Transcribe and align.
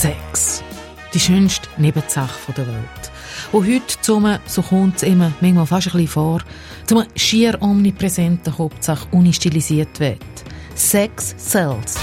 Sex. 0.00 0.64
Die 1.12 1.20
schönste 1.20 1.68
Nebensache 1.76 2.54
der 2.54 2.66
Welt. 2.66 3.12
Und 3.52 3.66
heute 3.66 4.00
zum, 4.00 4.38
so 4.46 4.62
kommt 4.62 4.96
es 4.96 5.02
immer 5.02 5.30
manchmal 5.42 5.66
fast 5.66 5.88
ein 5.88 5.92
bisschen 5.92 6.08
vor, 6.08 6.40
zum 6.86 7.04
schier 7.16 7.60
omnipräsenten 7.60 8.56
Hauptsache 8.56 9.06
unistilisiert 9.10 10.00
wird. 10.00 10.24
Sex 10.74 11.34
sells. 11.36 11.96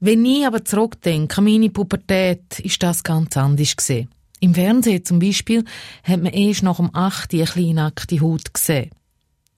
Wenn 0.00 0.24
ich 0.24 0.46
aber 0.46 0.64
zurückdenke 0.64 1.36
an 1.36 1.44
meine 1.44 1.68
Pubertät, 1.68 2.60
ist 2.60 2.82
das 2.82 3.02
ganz 3.02 3.36
anders 3.36 3.76
gesehen. 3.76 4.08
Im 4.40 4.54
Fernsehen 4.54 5.04
zum 5.04 5.18
Beispiel 5.18 5.66
hat 6.02 6.22
man 6.22 6.32
erst 6.32 6.62
nach 6.62 6.78
dem 6.78 6.88
8. 6.94 7.34
eine 7.34 7.44
kleine 7.44 7.74
nackte 7.74 8.18
Haut 8.22 8.54
gesehen. 8.54 8.90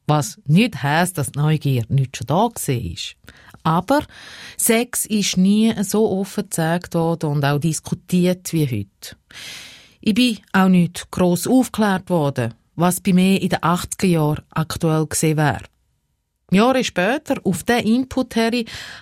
Was 0.06 0.38
nicht 0.46 0.82
heisst, 0.82 1.18
dass 1.18 1.32
die 1.32 1.38
Neugier 1.38 1.84
nicht 1.88 2.16
schon 2.16 2.26
da 2.28 2.36
war. 2.36 2.96
Aber 3.64 4.00
Sex 4.56 5.06
ist 5.06 5.36
nie 5.36 5.74
so 5.82 6.08
offen 6.08 6.44
gezeigt 6.44 6.94
worden 6.94 7.30
und 7.30 7.44
auch 7.44 7.58
diskutiert 7.58 8.52
wie 8.52 8.66
heute. 8.66 9.16
Ich 10.00 10.14
bin 10.14 10.38
auch 10.52 10.68
nicht 10.68 11.10
gross 11.10 11.48
aufgeklärt 11.48 12.08
worden, 12.10 12.54
was 12.76 13.00
bei 13.00 13.12
mir 13.12 13.42
in 13.42 13.48
den 13.48 13.58
80er 13.58 14.06
Jahren 14.06 14.44
aktuell 14.50 15.06
gesehen 15.06 15.38
wäre. 15.38 15.64
Jahre 16.52 16.84
später, 16.84 17.40
auf 17.42 17.64
diesen 17.64 17.86
Input 17.86 18.36
her, 18.36 18.52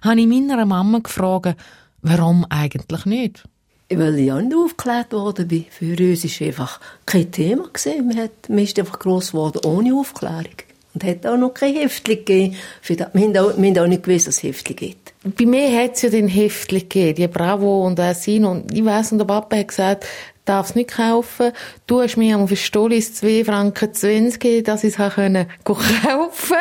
habe 0.02 0.20
ich 0.20 0.26
meiner 0.26 0.64
Mama 0.64 1.00
gefragt, 1.00 1.58
warum 2.00 2.46
eigentlich 2.48 3.04
nicht? 3.04 3.44
Weil 3.90 4.18
ich 4.18 4.32
auch 4.32 4.40
nicht 4.40 4.56
aufgeklärt 4.56 5.12
worden 5.12 5.48
bin. 5.48 5.66
Für 5.68 5.92
uns 5.92 6.24
war 6.24 6.30
es 6.30 6.42
einfach 6.42 6.80
kein 7.04 7.30
Thema. 7.30 7.68
Man, 8.48 8.58
ist 8.58 8.78
einfach 8.78 8.98
gross 8.98 9.32
geworden 9.32 9.60
ohne 9.64 9.94
Aufklärung. 9.94 10.63
Und 10.94 11.04
hat 11.04 11.26
auch 11.26 11.36
noch 11.36 11.52
kein 11.52 11.74
Heftchen 11.74 12.16
gegeben. 12.16 12.56
Für 12.80 12.94
das. 12.94 13.08
Wir, 13.12 13.22
haben 13.22 13.36
auch, 13.36 13.56
wir 13.56 13.68
haben 13.68 13.78
auch 13.78 13.86
nicht 13.86 14.04
gewusst, 14.04 14.28
dass 14.28 14.36
es 14.36 14.42
Heftchen 14.44 14.76
gibt. 14.76 15.12
Bei 15.24 15.44
mir 15.44 15.82
hat 15.82 15.96
es 15.96 16.02
ja 16.02 16.08
den 16.08 16.28
Heftchen 16.28 16.78
gegeben, 16.78 17.16
die 17.16 17.26
Bravo 17.26 17.84
und 17.84 17.98
der 17.98 18.14
Sin. 18.14 18.44
Und 18.44 18.72
ich 18.72 18.84
weiss, 18.84 19.10
und 19.10 19.18
der 19.18 19.24
Papa 19.24 19.56
hat 19.56 19.68
gesagt, 19.68 20.06
darf 20.44 20.70
es 20.70 20.74
nicht 20.74 20.90
kaufen. 20.90 21.52
Du 21.86 22.00
hast 22.00 22.16
mir 22.16 22.34
einmal 22.34 22.48
für 22.48 22.56
Stollis 22.56 23.14
2 23.14 23.44
Franken 23.44 23.92
20 23.92 24.64
dass 24.64 24.84
ich 24.84 24.94
es 24.94 24.96
kaufen 24.96 25.46
konnte. 25.64 26.54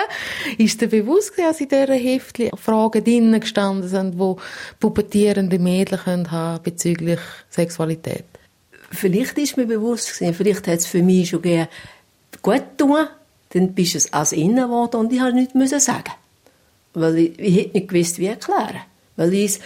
Ist 0.58 0.82
dir 0.82 0.88
bewusst, 0.88 1.34
dass 1.38 1.60
in 1.60 1.68
dieser 1.68 1.94
Heftchen 1.94 2.50
Fragen 2.58 3.04
drinnen 3.04 3.40
gestanden 3.40 3.90
sind, 3.90 4.20
die 4.20 4.36
pubertierende 4.80 5.60
Mädchen 5.60 6.00
können 6.00 6.32
haben 6.32 6.64
bezüglich 6.64 7.20
Sexualität? 7.50 8.26
Vielleicht 8.92 9.38
ist 9.38 9.58
mir 9.58 9.66
bewusst 9.66 10.14
gewesen, 10.14 10.34
vielleicht 10.34 10.68
hat 10.68 10.80
es 10.80 10.86
für 10.86 11.02
mich 11.02 11.30
schon 11.30 11.42
gegeben, 11.42 11.68
gut 12.42 12.64
tun 12.78 13.08
dann 13.54 13.74
bist 13.74 13.94
du 13.94 13.98
es 13.98 14.14
als 14.14 14.32
innen 14.32 14.66
geworden 14.68 14.98
und 14.98 15.14
ich 15.14 15.22
musste 15.22 15.58
nichts 15.58 15.86
sagen. 15.86 16.12
Weil 16.94 17.18
ich, 17.18 17.40
ich 17.40 17.56
hätte 17.56 17.78
nicht 17.78 17.88
gewusst, 17.88 18.20
wie 18.20 18.28
erklären. 18.28 18.82
Weil 19.16 19.34
ich 19.34 19.60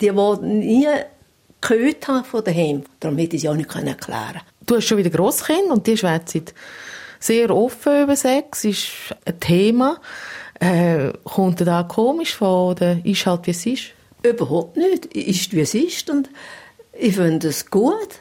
die, 0.00 0.10
die 0.10 0.46
nie 0.46 0.88
gehört 1.60 2.08
habe 2.08 2.24
von 2.24 2.44
daheim, 2.44 2.82
darum 3.00 3.18
hätte 3.18 3.36
ich 3.36 3.44
es 3.44 3.50
auch 3.50 3.54
nicht 3.54 3.74
erklären 3.74 4.40
Du 4.66 4.76
hast 4.76 4.86
schon 4.86 4.98
wieder 4.98 5.10
Grosskind 5.10 5.70
und 5.70 5.86
die 5.86 5.96
schwätzen 5.96 6.44
sehr 7.20 7.54
offen 7.54 8.02
über 8.02 8.16
Sex, 8.16 8.64
ist 8.64 8.88
ein 9.24 9.40
Thema. 9.40 10.00
Äh, 10.60 11.12
kommt 11.24 11.60
dir 11.60 11.64
da 11.64 11.82
komisch 11.82 12.34
vor 12.34 12.72
oder 12.72 12.98
ist 13.04 13.26
halt, 13.26 13.46
wie 13.46 13.50
es 13.50 13.66
ist? 13.66 13.84
Überhaupt 14.22 14.76
nicht. 14.76 15.06
Ist, 15.06 15.52
wie 15.52 15.60
es 15.60 15.74
ist 15.74 16.10
und 16.10 16.28
ich 16.92 17.14
finde 17.16 17.48
es 17.48 17.70
gut. 17.70 18.20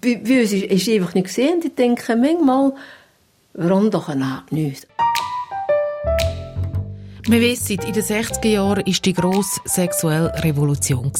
Bei, 0.00 0.40
uns 0.40 0.52
ist 0.52 0.88
es 0.88 0.94
einfach 0.94 1.14
nicht 1.14 1.26
gesehen. 1.26 1.60
Ich 1.64 1.74
denke 1.74 2.16
manchmal, 2.16 2.72
Warum 3.56 3.88
doch 3.88 4.12
nicht? 4.50 4.88
Wir 7.26 7.40
wissen, 7.40 7.78
in 7.78 7.92
den 7.92 8.02
60er 8.02 8.48
Jahren 8.48 8.84
war 8.84 8.92
die 8.92 9.12
grosse 9.12 9.60
sexuelle 9.64 10.32
Revolution. 10.42 11.12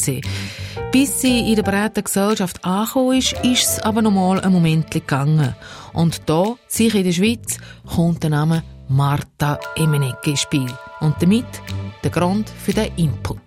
Bis 0.90 1.20
sie 1.20 1.48
in 1.48 1.54
der 1.54 1.62
breiten 1.62 2.02
Gesellschaft 2.02 2.64
angekommen 2.64 3.18
ist, 3.18 3.32
ist 3.44 3.62
es 3.62 3.78
aber 3.78 4.02
noch 4.02 4.10
mal 4.10 4.40
einen 4.40 4.52
Moment 4.52 4.90
gegangen. 4.90 5.54
Und 5.92 6.22
da, 6.26 6.56
sicher 6.66 6.98
in 6.98 7.04
der 7.04 7.12
Schweiz, 7.12 7.58
kommt 7.86 8.24
der 8.24 8.30
Name 8.30 8.64
Martha 8.88 9.60
Emenecke 9.76 10.30
ins 10.30 10.40
Spiel. 10.40 10.70
Und 11.00 11.14
damit 11.20 11.46
der 12.02 12.10
Grund 12.10 12.50
für 12.50 12.72
den 12.72 12.90
Input. 12.96 13.38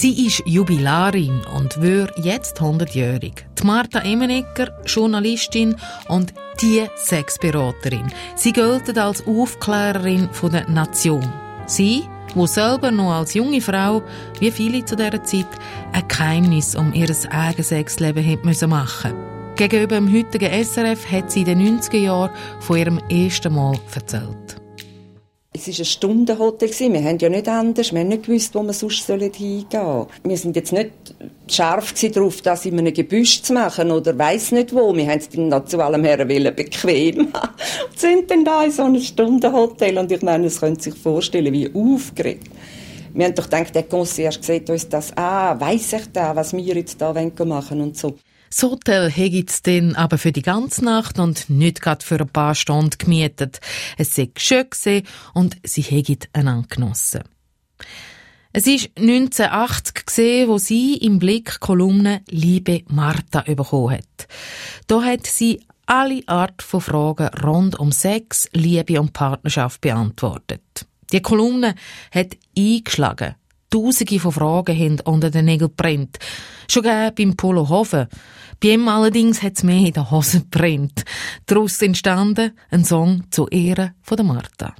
Sie 0.00 0.26
ist 0.28 0.44
Jubilarin 0.46 1.40
und 1.56 1.80
wird 1.80 2.12
jetzt 2.18 2.60
100-jährig. 2.60 3.32
Die 3.60 3.66
Martha 3.66 4.04
Emenegger, 4.04 4.70
Journalistin 4.86 5.74
und 6.06 6.32
die 6.62 6.86
Sexberaterin. 6.94 8.06
Sie 8.36 8.52
gilt 8.52 8.96
als 8.96 9.26
Aufklärerin 9.26 10.28
der 10.40 10.68
Nation. 10.68 11.28
Sie, 11.66 12.04
wo 12.36 12.46
selber 12.46 12.92
noch 12.92 13.10
als 13.10 13.34
junge 13.34 13.60
Frau, 13.60 14.04
wie 14.38 14.52
viele 14.52 14.84
zu 14.84 14.94
dieser 14.94 15.24
Zeit, 15.24 15.48
ein 15.92 16.06
Geheimnis 16.06 16.76
um 16.76 16.92
ihr 16.92 17.12
eigenes 17.30 17.68
Sexleben 17.70 18.38
müssen 18.44 18.70
machen. 18.70 19.14
Gegenüber 19.56 19.96
dem 19.96 20.14
heutigen 20.14 20.64
SRF 20.64 21.10
hat 21.10 21.32
sie 21.32 21.40
in 21.40 21.46
den 21.46 21.80
90er 21.80 21.98
Jahren 21.98 22.30
von 22.60 22.78
ihrem 22.78 22.98
ersten 23.08 23.52
Mal 23.52 23.76
erzählt. 23.92 24.57
Es 25.50 25.66
war 25.66 25.78
ein 25.78 25.84
Stundenhotel. 25.86 26.68
Wir 26.92 27.02
haben 27.04 27.18
ja 27.18 27.28
nicht 27.30 27.48
anders. 27.48 27.92
Wir 27.92 28.00
haben 28.00 28.08
nicht 28.08 28.26
gewusst, 28.26 28.54
wo 28.54 28.62
wir 28.62 28.74
sonst 28.74 29.06
hingehen 29.06 29.64
sollen. 29.72 30.06
Wir 30.22 30.36
sind 30.36 30.56
jetzt 30.56 30.72
nicht 30.72 30.90
scharf 31.48 31.94
darauf, 31.94 32.42
das 32.42 32.66
in 32.66 32.78
einem 32.78 32.92
Gebüsch 32.92 33.40
zu 33.40 33.54
machen 33.54 33.90
oder 33.90 34.16
weiss 34.18 34.52
nicht 34.52 34.74
wo. 34.74 34.94
Wir 34.94 35.06
haben 35.06 35.18
es 35.18 35.30
dann 35.30 35.48
noch 35.48 35.64
zu 35.64 35.80
allem 35.80 36.04
her 36.04 36.22
bequem 36.26 37.18
und 37.28 37.98
sind 37.98 38.30
dann 38.30 38.44
da 38.44 38.62
in 38.64 38.72
so 38.72 38.82
einem 38.82 39.00
Stundenhotel. 39.00 39.96
Und 39.96 40.12
ich 40.12 40.20
meine, 40.20 40.46
es 40.46 40.60
können 40.60 40.78
sich 40.78 40.94
vorstellen, 40.94 41.52
wie 41.54 41.70
aufgeregt. 41.74 42.50
Wir 43.14 43.24
haben 43.24 43.34
doch 43.34 43.44
gedacht, 43.44 43.74
der 43.74 43.84
Concierge 43.84 44.42
sieht 44.42 44.68
uns 44.68 44.86
das 44.86 45.16
an, 45.16 45.58
weiss 45.60 45.94
ich 45.94 46.12
da, 46.12 46.36
was 46.36 46.52
wir 46.52 46.74
jetzt 46.74 47.00
da 47.00 47.14
machen 47.14 47.32
wollen 47.38 47.80
und 47.80 47.96
so. 47.96 48.16
Das 48.50 48.62
Hotel 48.62 49.12
es 49.48 49.62
dann 49.62 49.94
aber 49.94 50.18
für 50.18 50.32
die 50.32 50.42
ganze 50.42 50.84
Nacht 50.84 51.18
und 51.18 51.50
nicht 51.50 51.82
gerade 51.82 52.04
für 52.04 52.20
ein 52.20 52.28
paar 52.28 52.54
Stunden 52.54 52.96
gemietet. 52.98 53.60
Es 53.96 54.14
sei 54.14 54.30
schön 54.36 54.66
und 55.34 55.56
sie 55.62 55.82
hätten 55.82 56.28
einander 56.32 56.68
genossen. 56.68 57.22
Es 58.52 58.66
ist 58.66 58.90
1980 58.98 60.06
gesehen, 60.06 60.48
wo 60.48 60.58
sie 60.58 60.96
im 60.96 61.18
Blick 61.18 61.60
Kolumne 61.60 62.22
Liebe 62.28 62.82
Martha 62.88 63.42
bekommen 63.42 63.98
hat. 63.98 64.26
Da 64.86 65.02
hat 65.02 65.26
sie 65.26 65.60
alle 65.86 66.22
Art 66.26 66.62
von 66.62 66.80
Fragen 66.80 67.28
rund 67.42 67.78
um 67.78 67.92
Sex, 67.92 68.48
Liebe 68.52 69.00
und 69.00 69.12
Partnerschaft 69.12 69.80
beantwortet. 69.80 70.86
Die 71.12 71.22
Kolumne 71.22 71.74
hat 72.10 72.36
eingeschlagen. 72.56 73.34
Tausende 73.70 74.18
von 74.18 74.32
Fragen 74.32 74.78
haben 74.78 75.00
unter 75.00 75.30
den 75.30 75.44
Nägeln 75.44 75.72
brennt. 75.76 76.18
Schon 76.70 76.84
beim 76.84 77.36
Polo 77.36 77.68
Hofen. 77.68 78.06
Bei 78.60 78.70
ihm 78.70 78.88
allerdings 78.88 79.42
hat 79.42 79.56
es 79.56 79.62
mehr 79.62 79.86
in 79.86 79.92
den 79.92 80.10
Hosen 80.10 80.48
brennt. 80.50 81.04
Daraus 81.46 81.80
entstanden 81.82 82.52
ein 82.70 82.84
Song 82.84 83.24
zu 83.30 83.46
Ehren 83.48 83.92
von 84.02 84.16
der 84.16 84.26
Martha. 84.26 84.74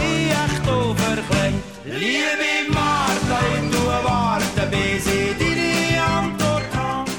Ich 0.00 0.24
sie 0.24 0.30
echt 0.30 0.68
overklemmt. 0.68 1.62
Liebe 1.84 2.72
Martha, 2.72 3.38
ich 3.54 3.70
tue 3.70 4.04
warten, 4.04 4.70
bis 4.70 5.06
ich 5.06 5.38
deine 5.38 6.02
Antwort 6.02 6.76
habe. 6.76 7.10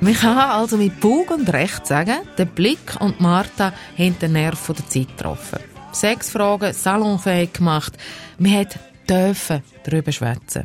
Man 0.00 0.14
kann 0.14 0.38
also 0.38 0.76
mit 0.76 1.00
Bug 1.00 1.30
und 1.30 1.52
Recht 1.52 1.86
sagen, 1.86 2.18
der 2.38 2.44
Blick 2.44 2.96
und 3.00 3.20
Martha 3.20 3.72
haben 3.98 4.18
den 4.18 4.32
Nerv 4.32 4.66
der 4.66 4.88
Zeit 4.88 5.16
getroffen. 5.16 5.60
Sechs 5.92 6.30
Fragen 6.30 6.72
salonfähig 6.72 7.52
gemacht. 7.52 7.92
Man 8.38 8.66
dürfen 9.08 9.62
darüber 9.84 10.12
schwätzen. 10.12 10.64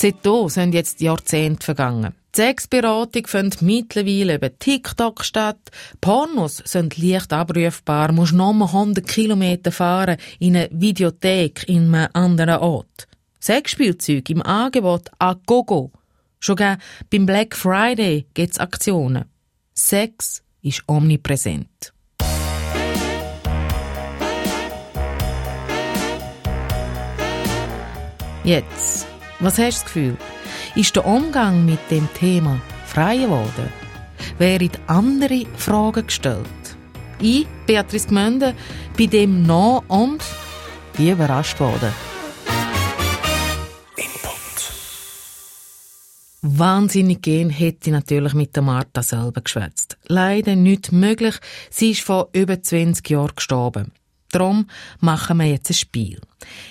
Seitdem 0.00 0.48
sind 0.48 0.74
jetzt 0.74 1.00
Jahrzehnte 1.00 1.64
vergangen. 1.64 2.14
Die 2.32 2.42
Sexberatung 2.42 3.26
findet 3.26 3.62
mittlerweile 3.62 4.36
über 4.36 4.56
TikTok 4.56 5.24
statt. 5.24 5.58
Pornos 6.00 6.62
sind 6.64 6.96
leicht 6.98 7.32
abrufbar. 7.32 8.12
Musst 8.12 8.32
noch 8.32 8.52
mal 8.52 8.66
100 8.66 9.04
Kilometer 9.08 9.72
fahren 9.72 10.16
in 10.38 10.56
eine 10.56 10.68
Videothek 10.70 11.68
in 11.68 11.92
einem 11.92 12.08
anderen 12.12 12.60
Ort. 12.60 13.08
Sexspielzeug 13.40 14.30
im 14.30 14.40
Angebot 14.40 15.10
a 15.18 15.34
gogo. 15.34 15.90
Schon 16.38 16.76
beim 17.10 17.26
Black 17.26 17.56
Friday 17.56 18.24
gibt's 18.34 18.60
Aktionen. 18.60 19.24
Sex 19.74 20.44
ist 20.62 20.84
omnipräsent. 20.86 21.92
Jetzt 28.44 29.08
Was 29.40 29.56
hast 29.56 29.58
du 29.58 29.82
das 29.82 29.84
Gefühl? 29.84 30.16
Ist 30.74 30.96
der 30.96 31.06
Umgang 31.06 31.64
mit 31.64 31.78
dem 31.90 32.08
Thema 32.14 32.60
frei 32.86 33.18
geworden? 33.18 33.72
Wären 34.38 34.70
andere 34.88 35.44
Fragen 35.56 36.06
gestellt? 36.06 36.46
Ich, 37.20 37.46
Beatrice 37.66 38.08
Gmünde, 38.08 38.54
bei 38.96 39.06
dem 39.06 39.44
noch 39.46 39.84
und 39.86 40.22
wie 40.94 41.10
überrascht 41.10 41.60
worden. 41.60 41.92
Wahnsinnig 46.42 47.22
gehen 47.22 47.50
hätte 47.50 47.90
ich 47.90 47.92
natürlich 47.92 48.34
mit 48.34 48.56
der 48.56 48.62
Martha 48.62 49.02
selber 49.02 49.40
geschwätzt. 49.40 49.98
Leider 50.06 50.56
nicht 50.56 50.90
möglich. 50.90 51.36
Sie 51.70 51.92
ist 51.92 52.00
vor 52.00 52.28
über 52.32 52.60
20 52.60 53.08
Jahren 53.10 53.36
gestorben. 53.36 53.92
Darum 54.30 54.66
machen 55.00 55.38
wir 55.38 55.46
jetzt 55.46 55.70
ein 55.70 55.74
Spiel. 55.74 56.20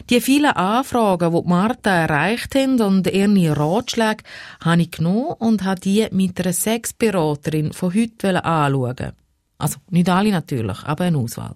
Die 0.09 0.21
vielen 0.21 0.51
Anfragen, 0.51 1.33
die, 1.33 1.49
Martha 1.49 1.91
erreicht 1.91 2.55
haben 2.55 2.79
und 2.81 3.07
ihre 3.07 3.57
Ratschläge, 3.57 4.23
habe 4.63 4.81
ich 4.81 4.91
genommen 4.91 5.35
und 5.39 5.63
habe 5.63 5.79
die 5.79 6.07
mit 6.11 6.39
einer 6.39 6.53
Sexberaterin 6.53 7.73
von 7.73 7.93
heute 7.93 8.43
anschauen. 8.43 9.13
Also, 9.57 9.77
nicht 9.89 10.09
alle 10.09 10.31
natürlich, 10.31 10.83
aber 10.83 11.05
eine 11.05 11.17
Auswahl. 11.17 11.55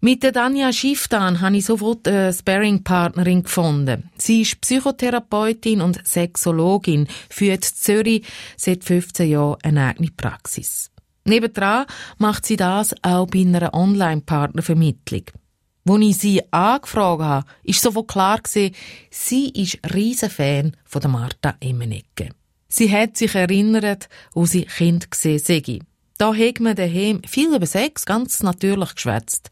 Mit 0.00 0.22
der 0.22 0.30
Danja 0.30 0.72
Schifftan 0.72 1.40
habe 1.40 1.56
ich 1.56 1.64
sofort 1.64 2.06
eine 2.06 2.32
Sparring-Partnerin 2.32 3.42
gefunden. 3.42 4.10
Sie 4.16 4.42
ist 4.42 4.60
Psychotherapeutin 4.60 5.80
und 5.80 6.06
Sexologin, 6.06 7.08
führt 7.28 7.64
Zürich 7.64 8.24
seit 8.56 8.84
15 8.84 9.28
Jahren 9.28 9.58
eine 9.64 9.86
eigene 9.86 10.10
Praxis. 10.16 10.90
Nebendran 11.28 11.86
macht 12.18 12.46
sie 12.46 12.56
das 12.56 12.94
auch 13.02 13.26
bei 13.26 13.40
einer 13.40 13.74
Online-Partnervermittlung. 13.74 15.24
Als 15.88 16.02
ich 16.02 16.18
sie 16.18 16.52
angefragt 16.52 17.22
habe, 17.22 17.46
ist 17.62 17.80
sofort 17.80 18.08
klar 18.08 18.40
gewesen, 18.40 18.74
sie 19.10 19.48
ist 19.50 19.78
riesen 19.94 20.30
Fan 20.30 20.76
von 20.84 21.00
der 21.00 21.10
Martha 21.10 21.54
Emmenecke. 21.60 22.30
Sie 22.68 22.92
hat 22.92 23.16
sich 23.16 23.34
erinnert, 23.34 24.08
wo 24.34 24.44
sie 24.44 24.66
Kind 24.66 25.10
gesehen 25.10 25.38
sei. 25.38 25.78
Da 26.18 26.34
hat 26.34 26.58
man 26.58 26.74
daheim 26.74 27.22
viel 27.24 27.54
über 27.54 27.64
Sex 27.64 28.04
ganz 28.04 28.42
natürlich 28.42 28.96
geschwätzt. 28.96 29.50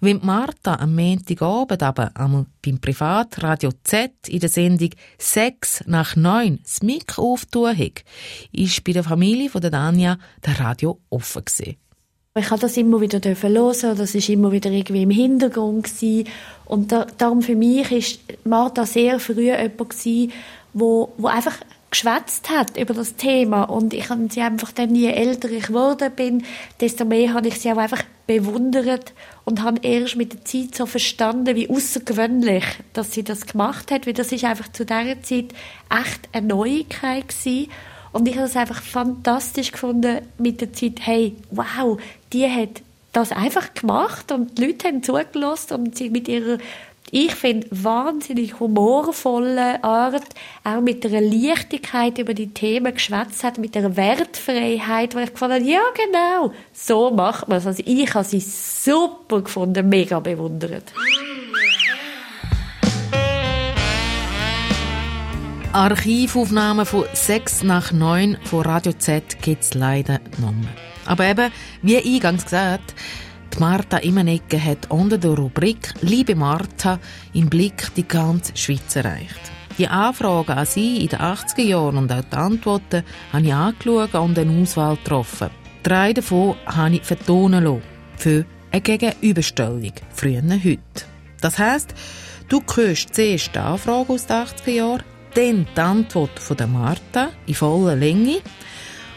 Wenn 0.00 0.24
Martha 0.24 0.76
am 0.76 0.94
Montagabend 0.94 1.82
aber 1.82 2.10
einmal 2.14 2.46
beim 2.64 2.80
Privatradio 2.80 3.70
Z 3.84 4.12
in 4.26 4.40
der 4.40 4.48
Sendung 4.48 4.90
Sex 5.18 5.84
nach 5.86 6.16
neun 6.16 6.58
das 6.62 6.82
Mic 6.82 7.18
auftun 7.18 7.76
hat, 7.76 8.02
ist 8.50 8.82
bei 8.84 8.92
der 8.92 9.04
Familie 9.04 9.50
von 9.50 9.60
der 9.60 9.70
Danja 9.70 10.16
der 10.44 10.58
Radio 10.58 10.98
offen 11.10 11.44
gewesen. 11.44 11.76
Ich 12.34 12.50
habe 12.50 12.60
das 12.62 12.78
immer 12.78 13.00
wieder 13.02 13.20
hören, 13.20 13.96
das 13.98 14.14
ist 14.14 14.28
immer 14.30 14.52
wieder 14.52 14.70
irgendwie 14.70 15.02
im 15.02 15.10
Hintergrund 15.10 15.84
gewesen. 15.84 16.28
und 16.64 16.92
da, 16.92 17.06
darum 17.18 17.42
für 17.42 17.56
mich 17.56 17.92
ist 17.92 18.20
Martha 18.44 18.86
sehr 18.86 19.20
früh 19.20 19.52
jemand 19.52 19.94
wo 20.72 21.10
einfach 21.24 21.58
geschwätzt 21.90 22.50
hat 22.50 22.76
über 22.76 22.94
das 22.94 23.16
Thema 23.16 23.64
und 23.64 23.94
ich 23.94 24.08
habe 24.10 24.28
sie 24.28 24.40
einfach 24.40 24.72
dann, 24.72 24.94
je 24.94 25.12
älter 25.12 25.50
ich 25.50 25.68
geworden 25.68 26.12
bin, 26.14 26.44
desto 26.80 27.04
mehr 27.04 27.32
habe 27.32 27.48
ich 27.48 27.60
sie 27.60 27.72
auch 27.72 27.76
einfach 27.76 28.02
bewundert 28.26 29.12
und 29.44 29.62
habe 29.62 29.80
erst 29.82 30.16
mit 30.16 30.32
der 30.32 30.44
Zeit 30.44 30.74
so 30.74 30.86
verstanden, 30.86 31.54
wie 31.54 31.70
außergewöhnlich, 31.70 32.64
dass 32.92 33.12
sie 33.12 33.22
das 33.22 33.46
gemacht 33.46 33.90
hat, 33.90 34.06
weil 34.06 34.14
das 34.14 34.32
ist 34.32 34.44
einfach 34.44 34.70
zu 34.72 34.84
dieser 34.84 35.22
Zeit 35.22 35.54
echt 35.90 36.28
eine 36.32 36.48
Neuigkeit 36.48 37.28
gewesen. 37.28 37.70
und 38.12 38.26
ich 38.26 38.34
habe 38.36 38.46
es 38.46 38.56
einfach 38.56 38.82
fantastisch 38.82 39.72
gefunden 39.72 40.22
mit 40.38 40.60
der 40.60 40.72
Zeit, 40.72 40.98
hey, 41.00 41.36
wow, 41.50 42.00
die 42.32 42.48
hat 42.50 42.82
das 43.12 43.32
einfach 43.32 43.72
gemacht 43.72 44.32
und 44.32 44.58
die 44.58 44.66
Leute 44.66 44.88
haben 44.88 45.02
zugelassen 45.02 45.74
und 45.74 45.96
sie 45.96 46.10
mit 46.10 46.28
ihrer 46.28 46.58
ich 47.10 47.34
finde, 47.34 47.68
wahnsinnig 47.70 48.58
humorvolle 48.58 49.82
Art, 49.84 50.24
auch 50.64 50.80
mit 50.80 51.06
einer 51.06 51.20
Leichtigkeit 51.20 52.18
über 52.18 52.34
die 52.34 52.52
Themen 52.52 52.94
geschwätzt 52.94 53.44
hat, 53.44 53.58
mit 53.58 53.76
einer 53.76 53.96
Wertfreiheit, 53.96 55.14
wo 55.14 55.20
ich 55.20 55.32
gefunden 55.32 55.54
habe, 55.54 55.64
ja 55.64 55.80
genau, 55.94 56.52
so 56.72 57.10
macht 57.10 57.48
man 57.48 57.58
es. 57.58 57.66
Also 57.66 57.82
ich 57.86 58.12
habe 58.14 58.24
sie 58.24 58.40
super 58.40 59.42
gefunden, 59.42 59.88
mega 59.88 60.18
bewundert. 60.18 60.92
Archivaufnahmen 65.72 66.86
von 66.86 67.04
6 67.12 67.62
nach 67.62 67.92
9 67.92 68.38
von 68.44 68.62
Radio 68.62 68.94
Z 68.94 69.42
gibt 69.42 69.62
es 69.62 69.74
leider 69.74 70.20
mehr. 70.38 70.54
Aber 71.04 71.26
eben, 71.26 71.52
wie 71.82 71.98
eingangs 71.98 72.44
gesagt, 72.44 72.94
die 73.54 73.60
Martha 73.60 73.98
Imenecke 73.98 74.62
hat 74.62 74.90
unter 74.90 75.18
der 75.18 75.30
Rubrik 75.30 75.92
Liebe 76.00 76.34
Martha 76.34 76.98
im 77.32 77.48
Blick 77.48 77.94
die 77.94 78.06
ganze 78.06 78.56
Schweiz 78.56 78.96
erreicht. 78.96 79.40
Die 79.78 79.88
Anfragen 79.88 80.52
an 80.52 80.66
sie 80.66 81.02
in 81.02 81.08
den 81.08 81.18
80er 81.18 81.62
Jahren 81.62 81.98
und 81.98 82.12
auch 82.12 82.24
die 82.24 82.36
Antworten 82.36 83.04
habe 83.32 83.44
ich 83.44 83.52
angeschaut 83.52 84.14
und 84.14 84.38
eine 84.38 84.62
Auswahl 84.62 84.96
getroffen. 84.96 85.50
Drei 85.82 86.12
davon 86.12 86.56
habe 86.66 86.96
ich 86.96 87.02
vertonen 87.02 87.64
lassen. 87.64 87.82
Für 88.16 88.44
eine 88.70 88.80
Gegenüberstellung, 88.80 89.92
früher 90.14 90.42
heute. 90.42 90.80
Das 91.40 91.58
heisst, 91.58 91.94
du 92.48 92.62
hörst 92.74 93.14
zuerst 93.14 93.54
die 93.54 93.58
Anfrage 93.58 94.12
aus 94.12 94.26
den 94.26 94.36
80er 94.36 94.70
Jahren, 94.70 95.04
dann 95.34 95.66
die 95.76 95.80
Antwort 95.80 96.38
von 96.38 96.56
der 96.56 96.66
Martha 96.66 97.28
in 97.46 97.54
voller 97.54 97.96
Länge 97.96 98.38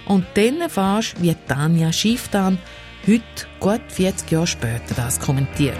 und 0.05 0.25
dann 0.33 0.61
erfährst 0.61 1.21
wie 1.21 1.35
Tanja 1.47 1.93
Schifftan 1.93 2.57
heute, 3.07 3.23
gut 3.59 3.81
40 3.89 4.31
Jahre 4.31 4.47
später, 4.47 4.95
das 4.95 5.19
kommentiert. 5.19 5.77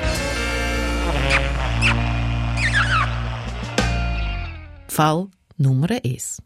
Fall 4.88 5.28
Nummer 5.58 5.90
1 6.04 6.42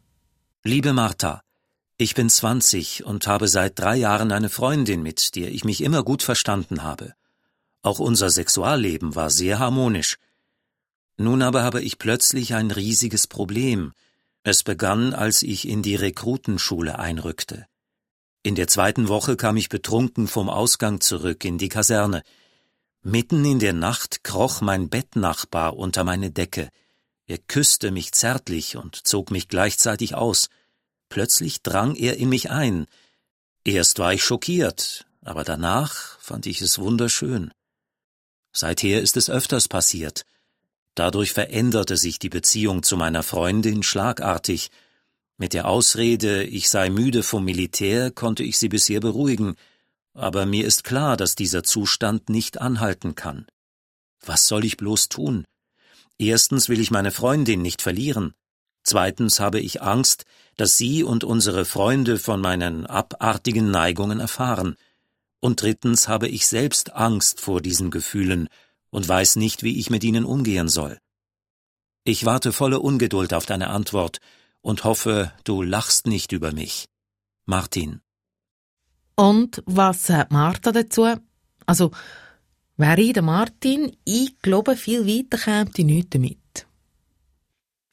Liebe 0.64 0.94
Martha, 0.94 1.42
ich 1.98 2.16
bin 2.16 2.30
20 2.30 3.04
und 3.06 3.28
habe 3.28 3.48
seit 3.48 3.80
drei 3.80 3.96
Jahren 3.96 4.32
eine 4.32 4.50
Freundin, 4.50 5.04
mit 5.04 5.36
der 5.36 5.52
ich 5.52 5.64
mich 5.64 5.82
immer 5.82 6.04
gut 6.04 6.24
verstanden 6.24 6.84
habe. 6.84 7.14
Auch 7.82 8.00
unser 8.00 8.30
Sexualleben 8.30 9.16
war 9.16 9.30
sehr 9.30 9.60
harmonisch. 9.60 10.18
Nun 11.18 11.42
aber 11.42 11.64
habe 11.64 11.82
ich 11.82 12.00
plötzlich 12.00 12.56
ein 12.56 12.72
riesiges 12.72 13.28
Problem. 13.28 13.94
Es 14.44 14.64
begann, 14.64 15.14
als 15.14 15.44
ich 15.44 15.68
in 15.68 15.84
die 15.84 15.96
Rekrutenschule 15.96 16.98
einrückte. 16.98 17.68
In 18.46 18.56
der 18.56 18.68
zweiten 18.68 19.08
Woche 19.08 19.38
kam 19.38 19.56
ich 19.56 19.70
betrunken 19.70 20.28
vom 20.28 20.50
Ausgang 20.50 21.00
zurück 21.00 21.46
in 21.46 21.58
die 21.58 21.70
Kaserne. 21.70 22.24
Mitten 23.02 23.46
in 23.46 23.60
der 23.60 23.72
Nacht 23.72 24.26
kroch 24.26 24.60
mein 24.60 24.90
Bettnachbar 24.90 25.78
unter 25.78 26.04
meine 26.04 26.30
Decke. 26.30 26.70
Er 27.26 27.38
küsste 27.38 27.90
mich 27.90 28.12
zärtlich 28.12 28.76
und 28.76 29.08
zog 29.08 29.32
mich 29.32 29.48
gleichzeitig 29.48 30.16
aus. 30.16 30.50
Plötzlich 31.08 31.62
drang 31.62 31.96
er 31.96 32.18
in 32.18 32.28
mich 32.28 32.52
ein. 32.52 32.86
Erst 33.64 34.00
war 34.00 34.14
ich 34.14 34.26
schockiert, 34.26 35.06
aber 35.22 35.46
danach 35.46 36.20
fand 36.20 36.46
ich 36.46 36.62
es 36.62 36.80
wunderschön. 36.80 37.54
Seither 38.52 39.02
ist 39.02 39.16
es 39.16 39.30
öfters 39.30 39.70
passiert. 39.70 40.26
Dadurch 40.96 41.32
veränderte 41.32 41.96
sich 41.96 42.20
die 42.20 42.30
Beziehung 42.30 42.84
zu 42.84 42.98
meiner 42.98 43.24
Freundin 43.24 43.84
schlagartig, 43.84 44.70
mit 45.44 45.52
der 45.54 45.68
Ausrede, 45.68 46.46
ich 46.46 46.70
sei 46.70 46.90
müde 46.90 47.22
vom 47.22 47.44
Militär, 47.44 48.12
konnte 48.12 48.44
ich 48.46 48.58
sie 48.58 48.70
bisher 48.70 49.02
beruhigen, 49.02 49.56
aber 50.14 50.46
mir 50.46 50.66
ist 50.66 50.86
klar, 50.86 51.18
dass 51.18 51.36
dieser 51.36 51.64
Zustand 51.64 52.30
nicht 52.30 52.62
anhalten 52.62 53.16
kann. 53.16 53.46
Was 54.26 54.48
soll 54.48 54.64
ich 54.64 54.78
bloß 54.78 55.10
tun? 55.10 55.44
Erstens 56.18 56.70
will 56.70 56.80
ich 56.80 56.92
meine 56.92 57.12
Freundin 57.12 57.62
nicht 57.62 57.82
verlieren. 57.82 58.34
Zweitens 58.84 59.42
habe 59.42 59.60
ich 59.60 59.82
Angst, 59.82 60.24
dass 60.56 60.78
sie 60.78 61.04
und 61.04 61.26
unsere 61.26 61.66
Freunde 61.66 62.20
von 62.20 62.40
meinen 62.40 62.86
abartigen 62.86 63.70
Neigungen 63.70 64.22
erfahren. 64.22 64.78
Und 65.42 65.62
drittens 65.62 66.08
habe 66.08 66.30
ich 66.30 66.48
selbst 66.48 66.94
Angst 66.94 67.42
vor 67.42 67.60
diesen 67.60 67.92
Gefühlen 67.92 68.48
und 68.92 69.06
weiß 69.06 69.36
nicht, 69.36 69.62
wie 69.62 69.78
ich 69.78 69.90
mit 69.90 70.06
ihnen 70.06 70.24
umgehen 70.24 70.70
soll. 70.70 71.00
Ich 72.06 72.24
warte 72.24 72.54
volle 72.54 72.80
Ungeduld 72.80 73.34
auf 73.34 73.46
deine 73.46 73.72
Antwort 73.72 74.22
und 74.64 74.84
hoffe, 74.86 75.32
du 75.44 75.62
lachst 75.62 76.08
nicht 76.08 76.32
über 76.32 76.52
mich. 76.52 76.88
Martin. 77.46 78.02
Und 79.16 79.62
was 79.68 80.08
sagt 80.08 80.32
Martha 80.32 80.72
dazu? 80.72 81.16
Also, 81.68 81.92
wäre 82.78 83.02
ich 83.02 83.14
der 83.14 83.22
Martin, 83.22 83.96
ich 84.06 84.40
glaube, 84.40 84.76
viel 84.76 85.06
weiter 85.06 85.38
käme 85.38 85.70
ich 85.76 85.86
nicht 85.86 86.16
damit. 86.16 86.66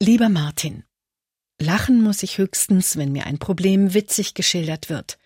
Lieber 0.00 0.30
Martin, 0.30 0.84
lachen 1.60 2.02
muss 2.02 2.22
ich 2.22 2.38
höchstens, 2.38 2.96
wenn 2.96 3.12
mir 3.12 3.26
ein 3.26 3.38
Problem 3.38 3.92
witzig 3.92 4.32
geschildert 4.32 4.88
wird. 4.88 5.18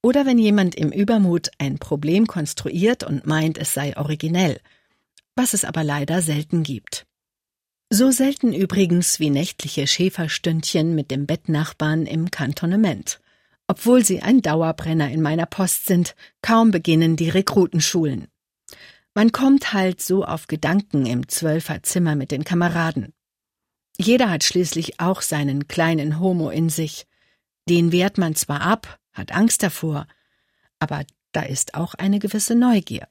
Oder 0.00 0.24
wenn 0.24 0.38
jemand 0.38 0.74
im 0.76 0.92
Übermut 0.92 1.50
ein 1.58 1.78
Problem 1.78 2.26
konstruiert 2.26 3.04
und 3.04 3.26
meint, 3.26 3.58
es 3.58 3.74
sei 3.74 3.96
originell, 3.96 4.60
was 5.34 5.54
es 5.54 5.64
aber 5.64 5.82
leider 5.82 6.22
selten 6.22 6.62
gibt. 6.62 7.06
So 7.96 8.10
selten 8.10 8.52
übrigens 8.52 9.20
wie 9.20 9.30
nächtliche 9.30 9.86
Schäferstündchen 9.86 10.96
mit 10.96 11.12
dem 11.12 11.26
Bettnachbarn 11.26 12.06
im 12.06 12.28
Kantonement. 12.28 13.20
Obwohl 13.68 14.04
sie 14.04 14.20
ein 14.20 14.42
Dauerbrenner 14.42 15.12
in 15.12 15.22
meiner 15.22 15.46
Post 15.46 15.86
sind, 15.86 16.16
kaum 16.42 16.72
beginnen 16.72 17.14
die 17.14 17.28
Rekrutenschulen. 17.28 18.26
Man 19.14 19.30
kommt 19.30 19.72
halt 19.72 20.02
so 20.02 20.24
auf 20.24 20.48
Gedanken 20.48 21.06
im 21.06 21.28
Zwölferzimmer 21.28 22.16
mit 22.16 22.32
den 22.32 22.42
Kameraden. 22.42 23.12
Jeder 23.96 24.28
hat 24.28 24.42
schließlich 24.42 24.98
auch 24.98 25.22
seinen 25.22 25.68
kleinen 25.68 26.18
Homo 26.18 26.50
in 26.50 26.70
sich. 26.70 27.06
Den 27.68 27.92
wehrt 27.92 28.18
man 28.18 28.34
zwar 28.34 28.62
ab, 28.62 28.98
hat 29.12 29.30
Angst 29.30 29.62
davor, 29.62 30.08
aber 30.80 31.04
da 31.30 31.42
ist 31.42 31.74
auch 31.74 31.94
eine 31.94 32.18
gewisse 32.18 32.56
Neugier. 32.56 33.06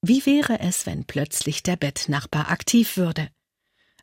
Wie 0.00 0.24
wäre 0.24 0.60
es, 0.60 0.86
wenn 0.86 1.04
plötzlich 1.04 1.62
der 1.62 1.76
Bettnachbar 1.76 2.50
aktiv 2.50 2.96
würde? 2.96 3.28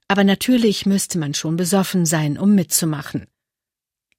Aber 0.08 0.24
natürlich 0.24 0.86
müsste 0.86 1.18
man 1.18 1.34
schon 1.34 1.58
besoffen 1.58 2.06
sein, 2.06 2.38
um 2.38 2.54
mitzumachen. 2.56 3.28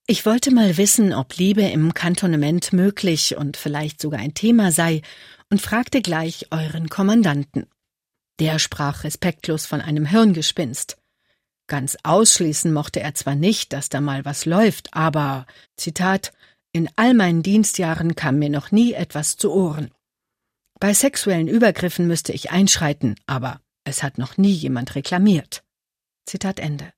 Ich 0.08 0.24
wollte 0.24 0.52
mal 0.52 0.76
wissen, 0.76 1.12
ob 1.12 1.36
Liebe 1.36 1.62
im 1.62 1.92
Kantonament 1.92 2.72
möglich 2.72 3.36
und 3.36 3.56
vielleicht 3.56 4.00
sogar 4.00 4.20
ein 4.20 4.34
Thema 4.34 4.70
sei, 4.70 5.02
und 5.50 5.60
fragte 5.60 6.02
gleich 6.02 6.46
euren 6.50 6.88
Kommandanten. 6.88 7.66
Der 8.38 8.58
sprach 8.58 9.04
respektlos 9.04 9.66
von 9.66 9.80
einem 9.80 10.06
Hirngespinst. 10.06 10.96
Ganz 11.66 11.96
ausschließen 12.02 12.72
mochte 12.72 13.00
er 13.00 13.14
zwar 13.14 13.34
nicht, 13.34 13.72
dass 13.72 13.88
da 13.88 14.00
mal 14.00 14.24
was 14.24 14.44
läuft, 14.44 14.94
aber, 14.94 15.46
Zitat, 15.76 16.32
in 16.72 16.88
all 16.96 17.14
meinen 17.14 17.42
Dienstjahren 17.42 18.14
kam 18.14 18.38
mir 18.38 18.50
noch 18.50 18.70
nie 18.70 18.92
etwas 18.92 19.36
zu 19.36 19.52
Ohren. 19.52 19.90
Bei 20.78 20.92
sexuellen 20.94 21.48
Übergriffen 21.48 22.06
müsste 22.06 22.32
ich 22.32 22.50
einschreiten, 22.50 23.16
aber 23.26 23.60
es 23.84 24.02
hat 24.02 24.18
noch 24.18 24.36
nie 24.36 24.52
jemand 24.52 24.94
reklamiert. 24.94 25.64
Zitat 26.26 26.60
Ende. 26.60 26.92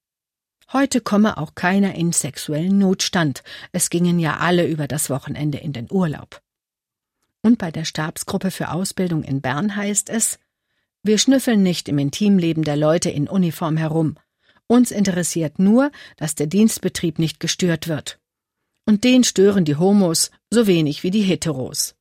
Heute 0.72 1.00
komme 1.00 1.38
auch 1.38 1.54
keiner 1.54 1.94
in 1.94 2.12
sexuellen 2.12 2.78
Notstand. 2.78 3.42
Es 3.72 3.90
gingen 3.90 4.18
ja 4.18 4.38
alle 4.38 4.66
über 4.66 4.88
das 4.88 5.10
Wochenende 5.10 5.58
in 5.58 5.72
den 5.72 5.86
Urlaub. 5.90 6.42
Und 7.42 7.58
bei 7.58 7.70
der 7.70 7.84
Stabsgruppe 7.84 8.50
für 8.50 8.70
Ausbildung 8.70 9.22
in 9.22 9.40
Bern 9.40 9.76
heißt 9.76 10.10
es, 10.10 10.38
wir 11.02 11.18
schnüffeln 11.18 11.62
nicht 11.62 11.88
im 11.88 11.98
Intimleben 11.98 12.64
der 12.64 12.76
Leute 12.76 13.10
in 13.10 13.28
Uniform 13.28 13.76
herum. 13.76 14.18
Uns 14.66 14.90
interessiert 14.90 15.58
nur, 15.58 15.90
dass 16.16 16.34
der 16.34 16.46
Dienstbetrieb 16.46 17.18
nicht 17.18 17.40
gestört 17.40 17.88
wird. 17.88 18.18
Und 18.84 19.04
den 19.04 19.24
stören 19.24 19.64
die 19.64 19.76
Homos 19.76 20.30
so 20.50 20.66
wenig 20.66 21.02
wie 21.02 21.10
die 21.10 21.22
Heteros. 21.22 21.94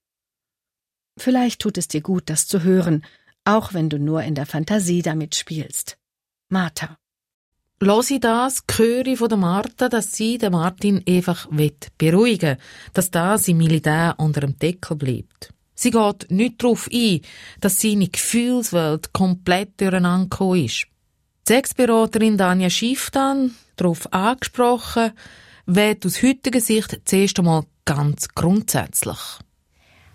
Vielleicht 1.18 1.62
tut 1.62 1.78
es 1.78 1.88
dir 1.88 2.02
gut, 2.02 2.30
das 2.30 2.48
zu 2.48 2.64
hören, 2.64 3.06
auch 3.46 3.74
wenn 3.74 3.90
du 3.90 4.00
nur 4.00 4.24
in 4.24 4.36
der 4.36 4.46
Fantasie 4.46 5.02
damit 5.02 5.36
spielst. 5.36 5.98
Martha. 6.50 6.98
Los 7.80 8.10
ich 8.10 8.22
das, 8.22 8.64
höre 8.76 9.16
von 9.16 9.30
der 9.30 9.38
Martha, 9.38 9.88
dass 9.88 10.12
sie 10.12 10.40
den 10.40 10.54
Martin 10.54 11.04
einfach 11.08 11.48
beruhigen 11.98 12.58
will, 12.58 12.58
dass 12.94 13.12
das 13.12 13.48
im 13.48 13.58
Militär 13.58 14.16
unter 14.18 14.42
dem 14.42 14.58
Deckel 14.58 14.98
bleibt. 14.98 15.54
Sie 15.76 15.92
geht 15.92 16.32
nicht 16.32 16.64
darauf 16.64 16.90
ein, 16.92 17.22
dass 17.62 17.80
seine 17.80 18.08
Gefühlswelt 18.08 19.14
komplett 19.14 19.80
durcheinander 19.80 20.56
ist. 20.56 20.88
Die 21.48 21.54
Sexberaterin 21.54 22.36
Danja 22.36 22.72
Schiff 22.72 23.12
dann, 23.12 23.52
darauf 23.76 24.12
angesprochen, 24.12 25.12
wird 25.68 26.04
aus 26.04 26.24
heutiger 26.24 26.60
Sicht 26.60 27.00
zuerst 27.06 27.38
einmal 27.38 27.66
ganz 27.86 28.28
grundsätzlich. 28.30 29.20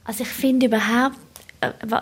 Also 0.03 0.25
ich 0.25 0.29
finde 0.29 0.67
überhaupt, 0.67 1.17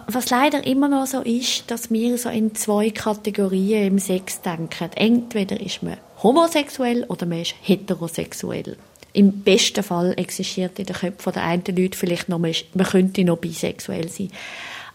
was 0.07 0.31
leider 0.31 0.67
immer 0.67 0.89
noch 0.89 1.07
so 1.07 1.21
ist, 1.21 1.71
dass 1.71 1.91
wir 1.91 2.17
so 2.17 2.29
in 2.29 2.55
zwei 2.55 2.91
Kategorien 2.91 3.89
im 3.89 3.99
Sex 3.99 4.41
denken. 4.41 4.91
Entweder 4.95 5.61
ist 5.61 5.83
man 5.83 5.99
homosexuell 6.23 7.05
oder 7.05 7.27
man 7.27 7.43
ist 7.43 7.55
heterosexuell. 7.61 8.77
Im 9.13 9.43
besten 9.43 9.83
Fall 9.83 10.15
existiert 10.17 10.79
in 10.79 10.87
den 10.87 10.97
Köpfen 10.97 11.33
der 11.33 11.43
einen 11.43 11.65
Leute 11.77 11.99
vielleicht 11.99 12.29
noch, 12.29 12.39
man 12.39 12.55
könnte 12.87 13.25
noch 13.25 13.39
bisexuell 13.39 14.09
sein. 14.09 14.31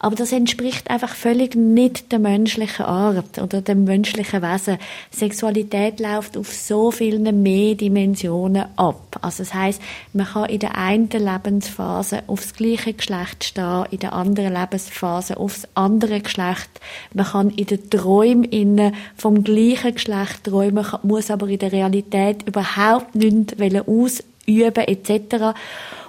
Aber 0.06 0.14
das 0.14 0.30
entspricht 0.30 0.88
einfach 0.88 1.16
völlig 1.16 1.56
nicht 1.56 2.12
der 2.12 2.20
menschlichen 2.20 2.86
Art 2.86 3.42
oder 3.42 3.60
dem 3.60 3.82
menschlichen 3.82 4.40
Wesen. 4.40 4.78
Sexualität 5.10 5.98
läuft 5.98 6.36
auf 6.36 6.54
so 6.54 6.92
vielen 6.92 7.42
mehr 7.42 7.74
Dimensionen 7.74 8.66
ab. 8.76 9.18
Also 9.20 9.42
das 9.42 9.52
heißt, 9.52 9.82
man 10.12 10.28
kann 10.28 10.48
in 10.48 10.60
der 10.60 10.78
einen 10.78 11.08
Lebensphase 11.10 12.22
aufs 12.28 12.54
gleiche 12.54 12.92
Geschlecht 12.92 13.42
stehen, 13.42 13.86
in 13.90 13.98
der 13.98 14.12
anderen 14.12 14.54
Lebensphase 14.54 15.38
aufs 15.38 15.66
andere 15.74 16.20
Geschlecht. 16.20 16.70
Man 17.12 17.26
kann 17.26 17.50
in 17.50 17.66
den 17.66 17.90
Träumen 17.90 18.94
vom 19.16 19.42
gleichen 19.42 19.94
Geschlecht 19.94 20.44
träumen, 20.44 20.86
muss 21.02 21.32
aber 21.32 21.48
in 21.48 21.58
der 21.58 21.72
Realität 21.72 22.44
überhaupt 22.46 23.16
nichts 23.16 23.54
ausüben 23.88 24.84
etc. 24.86 25.56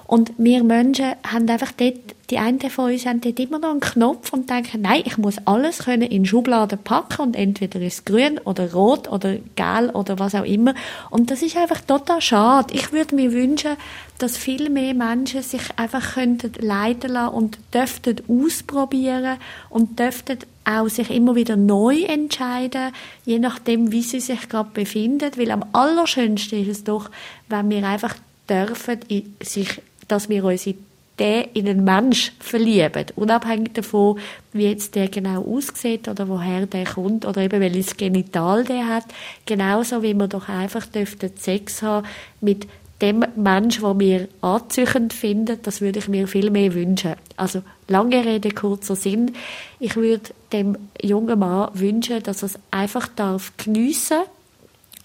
Und 0.07 0.31
wir 0.37 0.63
Menschen 0.63 1.13
haben 1.29 1.49
einfach 1.49 1.73
dort, 1.73 1.95
die 2.29 2.37
einen 2.37 2.59
von 2.59 2.91
uns 2.91 3.05
haben 3.05 3.21
dort 3.21 3.39
immer 3.39 3.59
noch 3.59 3.71
einen 3.71 3.81
Knopf 3.81 4.31
und 4.31 4.49
denken, 4.49 4.81
nein, 4.81 5.01
ich 5.05 5.17
muss 5.17 5.35
alles 5.45 5.79
können 5.79 6.03
in 6.03 6.25
Schubladen 6.25 6.79
packen 6.79 7.21
und 7.21 7.35
entweder 7.35 7.81
ist 7.81 7.93
es 7.93 8.05
grün 8.05 8.37
oder 8.39 8.73
rot 8.73 9.09
oder 9.09 9.35
gelb 9.55 9.95
oder 9.95 10.17
was 10.17 10.33
auch 10.33 10.45
immer. 10.45 10.73
Und 11.09 11.29
das 11.29 11.41
ist 11.41 11.57
einfach 11.57 11.81
total 11.81 12.21
schade. 12.21 12.73
Ich 12.73 12.93
würde 12.93 13.15
mir 13.15 13.33
wünschen, 13.33 13.75
dass 14.17 14.37
viel 14.37 14.69
mehr 14.69 14.93
Menschen 14.93 15.41
sich 15.41 15.61
einfach 15.75 16.13
könnten 16.13 16.53
leiten 16.65 17.11
lassen 17.11 17.35
und 17.35 17.59
dürften 17.73 18.21
ausprobieren 18.27 19.37
und 19.69 19.99
dürften 19.99 20.39
auch 20.63 20.87
sich 20.87 21.09
immer 21.09 21.35
wieder 21.35 21.55
neu 21.55 22.03
entscheiden, 22.03 22.91
je 23.25 23.39
nachdem, 23.39 23.91
wie 23.91 24.01
sie 24.01 24.21
sich 24.21 24.47
gerade 24.49 24.69
befinden. 24.73 25.31
Weil 25.35 25.51
am 25.51 25.65
allerschönsten 25.73 26.61
ist 26.61 26.69
es 26.69 26.83
doch, 26.85 27.09
wenn 27.47 27.69
wir 27.69 27.85
einfach 27.87 28.15
dürfen 28.49 28.99
sich 29.41 29.81
dass 30.07 30.29
wir 30.29 30.43
uns 30.43 30.65
in 30.65 30.77
den, 31.19 31.45
in 31.53 31.67
einen 31.67 31.83
Mensch 31.83 32.31
verlieben. 32.39 33.05
Unabhängig 33.15 33.73
davon, 33.73 34.19
wie 34.53 34.67
jetzt 34.67 34.95
der 34.95 35.07
genau 35.07 35.43
aussieht 35.43 36.07
oder 36.07 36.27
woher 36.27 36.65
der 36.65 36.85
kommt 36.85 37.25
oder 37.25 37.41
eben 37.41 37.59
welches 37.59 37.97
Genital 37.97 38.63
der 38.63 38.87
hat. 38.87 39.05
Genauso 39.45 40.03
wie 40.03 40.13
wir 40.13 40.27
doch 40.27 40.47
einfach 40.47 40.85
dürften 40.85 41.31
Sex 41.37 41.81
haben 41.81 42.05
mit 42.41 42.67
dem 43.01 43.23
Mensch, 43.35 43.79
den 43.79 43.99
wir 43.99 44.27
anzüchend 44.41 45.13
finden, 45.13 45.59
das 45.61 45.81
würde 45.81 45.99
ich 45.99 46.07
mir 46.07 46.27
viel 46.27 46.49
mehr 46.49 46.73
wünschen. 46.73 47.13
Also, 47.35 47.61
lange 47.87 48.25
Rede, 48.25 48.49
kurzer 48.49 48.95
Sinn. 48.95 49.33
Ich 49.79 49.95
würde 49.95 50.31
dem 50.51 50.77
jungen 51.01 51.37
Mann 51.37 51.69
wünschen, 51.75 52.23
dass 52.23 52.41
er 52.41 52.47
es 52.47 52.59
einfach 52.71 53.07
darf 53.07 53.53
geniessen 53.57 54.21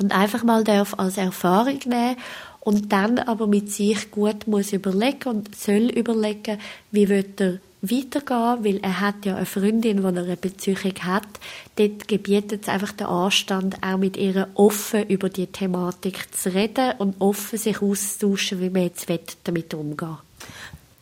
und 0.00 0.12
einfach 0.12 0.42
mal 0.42 0.64
darf 0.64 0.94
als 0.98 1.18
Erfahrung 1.18 1.80
nehmen 1.84 2.16
und 2.64 2.92
dann 2.92 3.18
aber 3.18 3.46
mit 3.46 3.72
sich 3.72 4.10
gut 4.10 4.46
muss 4.46 4.72
überlegen 4.72 5.28
und 5.28 5.54
soll 5.54 5.90
überlegen, 5.90 6.58
wie 6.92 7.08
wird 7.08 7.40
er 7.40 7.58
weitergehen, 7.82 8.64
weil 8.64 8.78
er 8.82 9.00
hat 9.00 9.26
ja 9.26 9.34
eine 9.34 9.46
Freundin, 9.46 9.96
die 9.96 10.06
eine 10.06 10.36
Beziehung 10.36 10.94
hat. 11.02 11.26
Dort 11.74 12.06
gebietet 12.06 12.62
es 12.62 12.68
einfach 12.68 12.92
den 12.92 13.08
Anstand, 13.08 13.82
auch 13.82 13.98
mit 13.98 14.16
ihr 14.16 14.48
offen 14.54 15.08
über 15.08 15.28
die 15.28 15.48
Thematik 15.48 16.32
zu 16.32 16.54
reden 16.54 16.92
und 16.98 17.16
offen 17.20 17.58
sich 17.58 17.82
auszutauschen, 17.82 18.60
wie 18.60 18.70
man 18.70 18.82
jetzt 18.82 19.08
damit 19.42 19.74
umgehen 19.74 20.18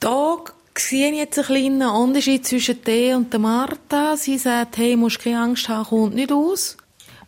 Da 0.01 0.39
sehe 0.75 1.11
ich 1.11 1.19
jetzt 1.19 1.39
einen 1.39 1.47
kleinen 1.47 1.91
Unterschied 1.91 2.47
zwischen 2.47 2.83
dir 2.83 3.19
und 3.19 3.31
der 3.35 3.41
Martha. 3.41 4.17
Sie 4.17 4.39
sagt, 4.39 4.79
hey, 4.79 4.97
musst 4.97 5.19
keine 5.19 5.41
Angst 5.41 5.69
haben, 5.69 5.85
kommt 5.85 6.15
nicht 6.15 6.33
aus. 6.33 6.79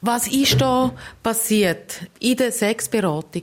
Was 0.01 0.27
ist 0.27 0.59
da 0.59 0.93
passiert 1.23 2.01
in 2.19 2.37
der 2.39 2.51
Sexberatung? 2.51 3.43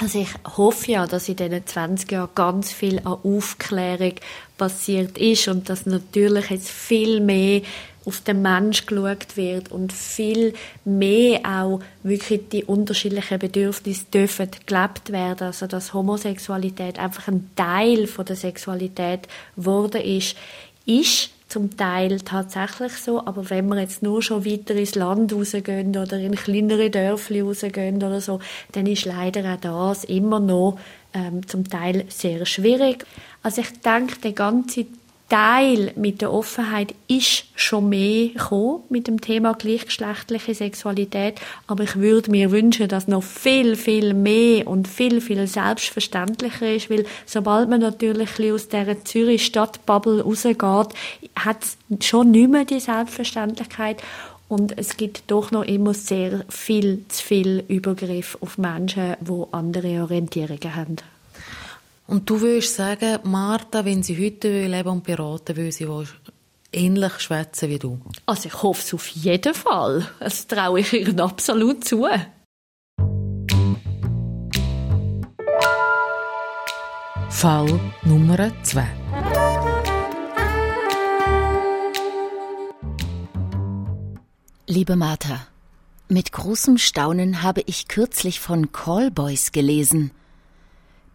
Also 0.00 0.20
ich 0.20 0.28
hoffe 0.56 0.92
ja, 0.92 1.06
dass 1.08 1.28
in 1.28 1.34
diesen 1.34 1.66
20 1.66 2.12
Jahren 2.12 2.30
ganz 2.36 2.72
viel 2.72 3.00
an 3.00 3.18
Aufklärung 3.24 4.14
passiert 4.56 5.18
ist 5.18 5.48
und 5.48 5.68
dass 5.68 5.86
natürlich 5.86 6.50
jetzt 6.50 6.70
viel 6.70 7.20
mehr 7.20 7.62
auf 8.04 8.20
den 8.20 8.40
Mensch 8.40 8.86
geschaut 8.86 9.36
wird 9.36 9.72
und 9.72 9.92
viel 9.92 10.54
mehr 10.84 11.40
auch 11.44 11.80
wirklich 12.04 12.48
die 12.50 12.64
unterschiedlichen 12.64 13.40
Bedürfnisse 13.40 14.04
dürfen 14.14 14.48
gelebt 14.66 15.10
werden. 15.10 15.48
Also 15.48 15.66
dass 15.66 15.92
Homosexualität 15.92 16.98
einfach 16.98 17.26
ein 17.28 17.50
Teil 17.56 18.06
von 18.06 18.24
der 18.24 18.36
Sexualität 18.36 19.28
geworden 19.56 20.00
ist, 20.00 20.36
ist 20.86 21.30
zum 21.48 21.76
Teil 21.76 22.20
tatsächlich 22.20 22.92
so, 22.92 23.24
aber 23.24 23.48
wenn 23.50 23.68
wir 23.68 23.80
jetzt 23.80 24.02
nur 24.02 24.22
schon 24.22 24.44
weiter 24.44 24.74
ins 24.74 24.94
Land 24.94 25.32
rausgehen 25.32 25.96
oder 25.96 26.18
in 26.18 26.34
kleinere 26.34 26.90
Dörfli 26.90 27.40
rausgehen 27.40 27.96
oder 27.96 28.20
so, 28.20 28.38
dann 28.72 28.86
ist 28.86 29.06
leider 29.06 29.54
auch 29.54 29.88
das 29.88 30.04
immer 30.04 30.40
noch 30.40 30.78
ähm, 31.14 31.46
zum 31.46 31.68
Teil 31.68 32.04
sehr 32.08 32.44
schwierig. 32.44 33.06
Also 33.42 33.62
ich 33.62 33.80
denke, 33.80 34.18
der 34.20 34.32
ganze 34.32 34.86
Teil 35.28 35.92
mit 35.96 36.22
der 36.22 36.32
Offenheit 36.32 36.94
ist 37.06 37.44
schon 37.54 37.90
mehr 37.90 38.28
gekommen 38.28 38.82
mit 38.88 39.08
dem 39.08 39.20
Thema 39.20 39.52
gleichgeschlechtliche 39.52 40.54
Sexualität, 40.54 41.38
aber 41.66 41.84
ich 41.84 41.96
würde 41.96 42.30
mir 42.30 42.50
wünschen, 42.50 42.88
dass 42.88 43.08
noch 43.08 43.22
viel, 43.22 43.76
viel 43.76 44.14
mehr 44.14 44.66
und 44.66 44.88
viel, 44.88 45.20
viel 45.20 45.46
selbstverständlicher 45.46 46.74
ist, 46.74 46.88
weil 46.88 47.04
sobald 47.26 47.68
man 47.68 47.80
natürlich 47.80 48.30
aus 48.52 48.68
dieser 48.68 49.04
Zürich-Stadtbubble 49.04 50.22
rausgeht, 50.22 50.94
hat 51.36 51.62
es 51.62 52.06
schon 52.06 52.30
nicht 52.30 52.50
mehr 52.50 52.64
die 52.64 52.80
Selbstverständlichkeit 52.80 54.02
und 54.48 54.78
es 54.78 54.96
gibt 54.96 55.24
doch 55.26 55.50
noch 55.50 55.64
immer 55.64 55.92
sehr 55.92 56.46
viel 56.48 57.04
zu 57.08 57.22
viel 57.22 57.64
Übergriff 57.68 58.38
auf 58.40 58.56
Menschen, 58.56 59.16
die 59.20 59.44
andere 59.52 60.02
Orientierungen 60.02 60.74
haben. 60.74 60.96
Und 62.10 62.30
du 62.30 62.40
würdest 62.40 62.74
sagen, 62.74 63.18
Martha, 63.24 63.84
wenn 63.84 64.02
sie 64.02 64.16
heute 64.16 64.66
leben 64.66 64.88
und 64.88 65.04
beraten 65.04 65.54
will, 65.56 65.70
sie 65.70 65.86
ähnlich 66.72 67.20
schwätzen 67.20 67.68
wie 67.68 67.78
du? 67.78 68.00
Also 68.24 68.48
ich 68.48 68.62
hoffe 68.62 68.82
es 68.82 68.94
auf 68.94 69.08
jeden 69.08 69.52
Fall. 69.52 70.08
Das 70.18 70.46
traue 70.46 70.80
ich 70.80 70.94
ihr 70.94 71.20
absolut 71.20 71.84
zu. 71.84 72.06
Fall 77.28 77.80
Nummer 78.04 78.52
2. 78.62 78.86
Liebe 84.66 84.96
Martha, 84.96 85.46
mit 86.08 86.32
großem 86.32 86.78
Staunen 86.78 87.42
habe 87.42 87.62
ich 87.66 87.86
kürzlich 87.86 88.40
von 88.40 88.72
Callboys 88.72 89.52
gelesen. 89.52 90.10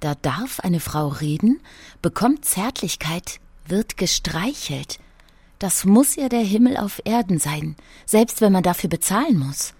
Da 0.04 0.16
darf 0.16 0.60
eine 0.60 0.82
Frau 0.82 1.08
reden, 1.08 1.62
bekommt 2.02 2.44
Zärtlichkeit, 2.44 3.40
wird 3.66 3.96
gestreichelt. 3.96 5.00
Das 5.60 5.86
muss 5.86 6.18
ja 6.18 6.28
der 6.28 6.42
Himmel 6.42 6.76
auf 6.76 7.02
Erden 7.06 7.40
sein, 7.40 7.78
selbst 8.06 8.42
wenn 8.42 8.52
man 8.52 8.64
dafür 8.64 8.90
bezahlen 8.90 9.40
muss. 9.40 9.74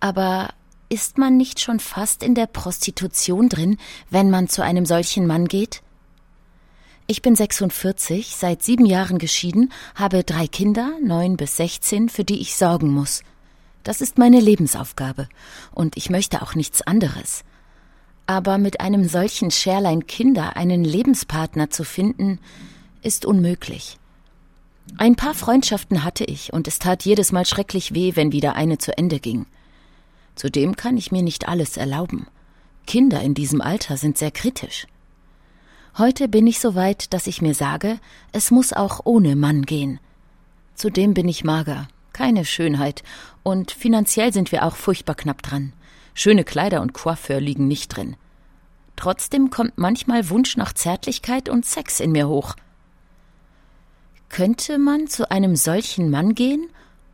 Aber 0.00 0.54
ist 0.88 1.18
man 1.18 1.36
nicht 1.36 1.60
schon 1.60 1.78
fast 1.78 2.22
in 2.22 2.34
der 2.34 2.46
Prostitution 2.46 3.50
drin, 3.50 3.76
wenn 4.08 4.30
man 4.30 4.48
zu 4.48 4.64
einem 4.64 4.86
solchen 4.86 5.26
Mann 5.26 5.46
geht? 5.46 5.82
Ich 7.06 7.20
bin 7.20 7.36
46, 7.36 8.34
seit 8.34 8.62
sieben 8.62 8.86
Jahren 8.86 9.18
geschieden, 9.18 9.74
habe 9.94 10.24
drei 10.24 10.46
Kinder, 10.46 10.92
neun 11.04 11.36
bis 11.36 11.58
sechzehn, 11.58 12.08
für 12.08 12.24
die 12.24 12.40
ich 12.40 12.56
sorgen 12.56 12.88
muss. 12.88 13.22
Das 13.82 14.00
ist 14.00 14.16
meine 14.16 14.40
Lebensaufgabe, 14.40 15.28
und 15.72 15.98
ich 15.98 16.08
möchte 16.08 16.40
auch 16.40 16.54
nichts 16.54 16.80
anderes. 16.80 17.44
Aber 18.28 18.58
mit 18.58 18.82
einem 18.82 19.08
solchen 19.08 19.50
Scherlein 19.50 20.06
Kinder 20.06 20.54
einen 20.54 20.84
Lebenspartner 20.84 21.70
zu 21.70 21.82
finden, 21.82 22.40
ist 23.00 23.24
unmöglich. 23.24 23.96
Ein 24.98 25.16
paar 25.16 25.32
Freundschaften 25.32 26.04
hatte 26.04 26.24
ich, 26.24 26.52
und 26.52 26.68
es 26.68 26.78
tat 26.78 27.06
jedes 27.06 27.32
Mal 27.32 27.46
schrecklich 27.46 27.94
weh, 27.94 28.16
wenn 28.16 28.30
wieder 28.30 28.54
eine 28.54 28.76
zu 28.76 28.96
Ende 28.98 29.18
ging. 29.18 29.46
Zudem 30.34 30.76
kann 30.76 30.98
ich 30.98 31.10
mir 31.10 31.22
nicht 31.22 31.48
alles 31.48 31.78
erlauben. 31.78 32.26
Kinder 32.86 33.22
in 33.22 33.32
diesem 33.32 33.62
Alter 33.62 33.96
sind 33.96 34.18
sehr 34.18 34.30
kritisch. 34.30 34.86
Heute 35.96 36.28
bin 36.28 36.46
ich 36.46 36.60
so 36.60 36.74
weit, 36.74 37.14
dass 37.14 37.28
ich 37.28 37.40
mir 37.40 37.54
sage, 37.54 37.98
es 38.32 38.50
muss 38.50 38.74
auch 38.74 39.00
ohne 39.04 39.36
Mann 39.36 39.62
gehen. 39.62 40.00
Zudem 40.74 41.14
bin 41.14 41.28
ich 41.28 41.44
mager, 41.44 41.88
keine 42.12 42.44
Schönheit, 42.44 43.02
und 43.42 43.70
finanziell 43.70 44.34
sind 44.34 44.52
wir 44.52 44.66
auch 44.66 44.76
furchtbar 44.76 45.14
knapp 45.14 45.40
dran. 45.40 45.72
Schöne 46.20 46.42
Kleider 46.42 46.82
und 46.82 46.94
Coiffeur 46.94 47.40
liegen 47.40 47.68
nicht 47.68 47.96
drin. 47.96 48.16
Trotzdem 48.96 49.50
kommt 49.50 49.78
manchmal 49.78 50.30
Wunsch 50.30 50.56
nach 50.56 50.72
Zärtlichkeit 50.72 51.48
und 51.48 51.64
Sex 51.64 52.00
in 52.00 52.10
mir 52.10 52.26
hoch. 52.26 52.56
Könnte 54.28 54.78
man 54.78 55.06
zu 55.06 55.30
einem 55.30 55.54
solchen 55.54 56.10
Mann 56.10 56.34
gehen, 56.34 56.70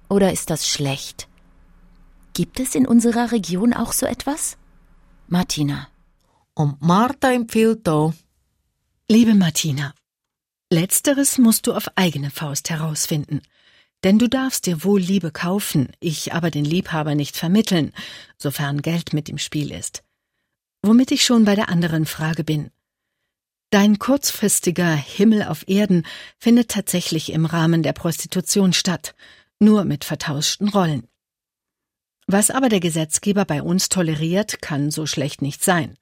oder 0.08 0.32
ist 0.32 0.48
das 0.48 0.66
schlecht? 0.66 1.28
Gibt 2.32 2.58
es 2.58 2.74
in 2.74 2.86
unserer 2.86 3.30
Region 3.30 3.74
auch 3.74 3.92
so 3.92 4.06
etwas? 4.06 4.56
Martina. 5.28 5.88
Und 6.54 6.80
Martha 6.80 7.30
empfiehlt 7.30 7.86
da. 7.86 8.14
Liebe 9.06 9.34
Martina, 9.34 9.92
letzteres 10.72 11.36
musst 11.36 11.66
du 11.66 11.74
auf 11.74 11.88
eigene 11.94 12.30
Faust 12.30 12.70
herausfinden. 12.70 13.42
Denn 14.04 14.18
du 14.18 14.28
darfst 14.28 14.66
dir 14.66 14.84
wohl 14.84 15.00
Liebe 15.00 15.30
kaufen, 15.30 15.88
ich 15.98 16.34
aber 16.34 16.50
den 16.50 16.66
Liebhaber 16.66 17.14
nicht 17.14 17.38
vermitteln, 17.38 17.92
sofern 18.36 18.82
Geld 18.82 19.14
mit 19.14 19.30
im 19.30 19.38
Spiel 19.38 19.72
ist. 19.72 20.04
Womit 20.82 21.10
ich 21.10 21.24
schon 21.24 21.46
bei 21.46 21.54
der 21.54 21.70
anderen 21.70 22.04
Frage 22.04 22.44
bin. 22.44 22.70
Dein 23.70 23.98
kurzfristiger 23.98 24.94
Himmel 24.94 25.44
auf 25.44 25.66
Erden 25.66 26.06
findet 26.38 26.70
tatsächlich 26.70 27.32
im 27.32 27.46
Rahmen 27.46 27.82
der 27.82 27.94
Prostitution 27.94 28.74
statt, 28.74 29.14
nur 29.58 29.84
mit 29.84 30.04
vertauschten 30.04 30.68
Rollen. 30.68 31.08
Was 32.26 32.50
aber 32.50 32.68
der 32.68 32.80
Gesetzgeber 32.80 33.46
bei 33.46 33.62
uns 33.62 33.88
toleriert, 33.88 34.60
kann 34.60 34.90
so 34.90 35.06
schlecht 35.06 35.40
nicht 35.40 35.64
sein. 35.64 35.96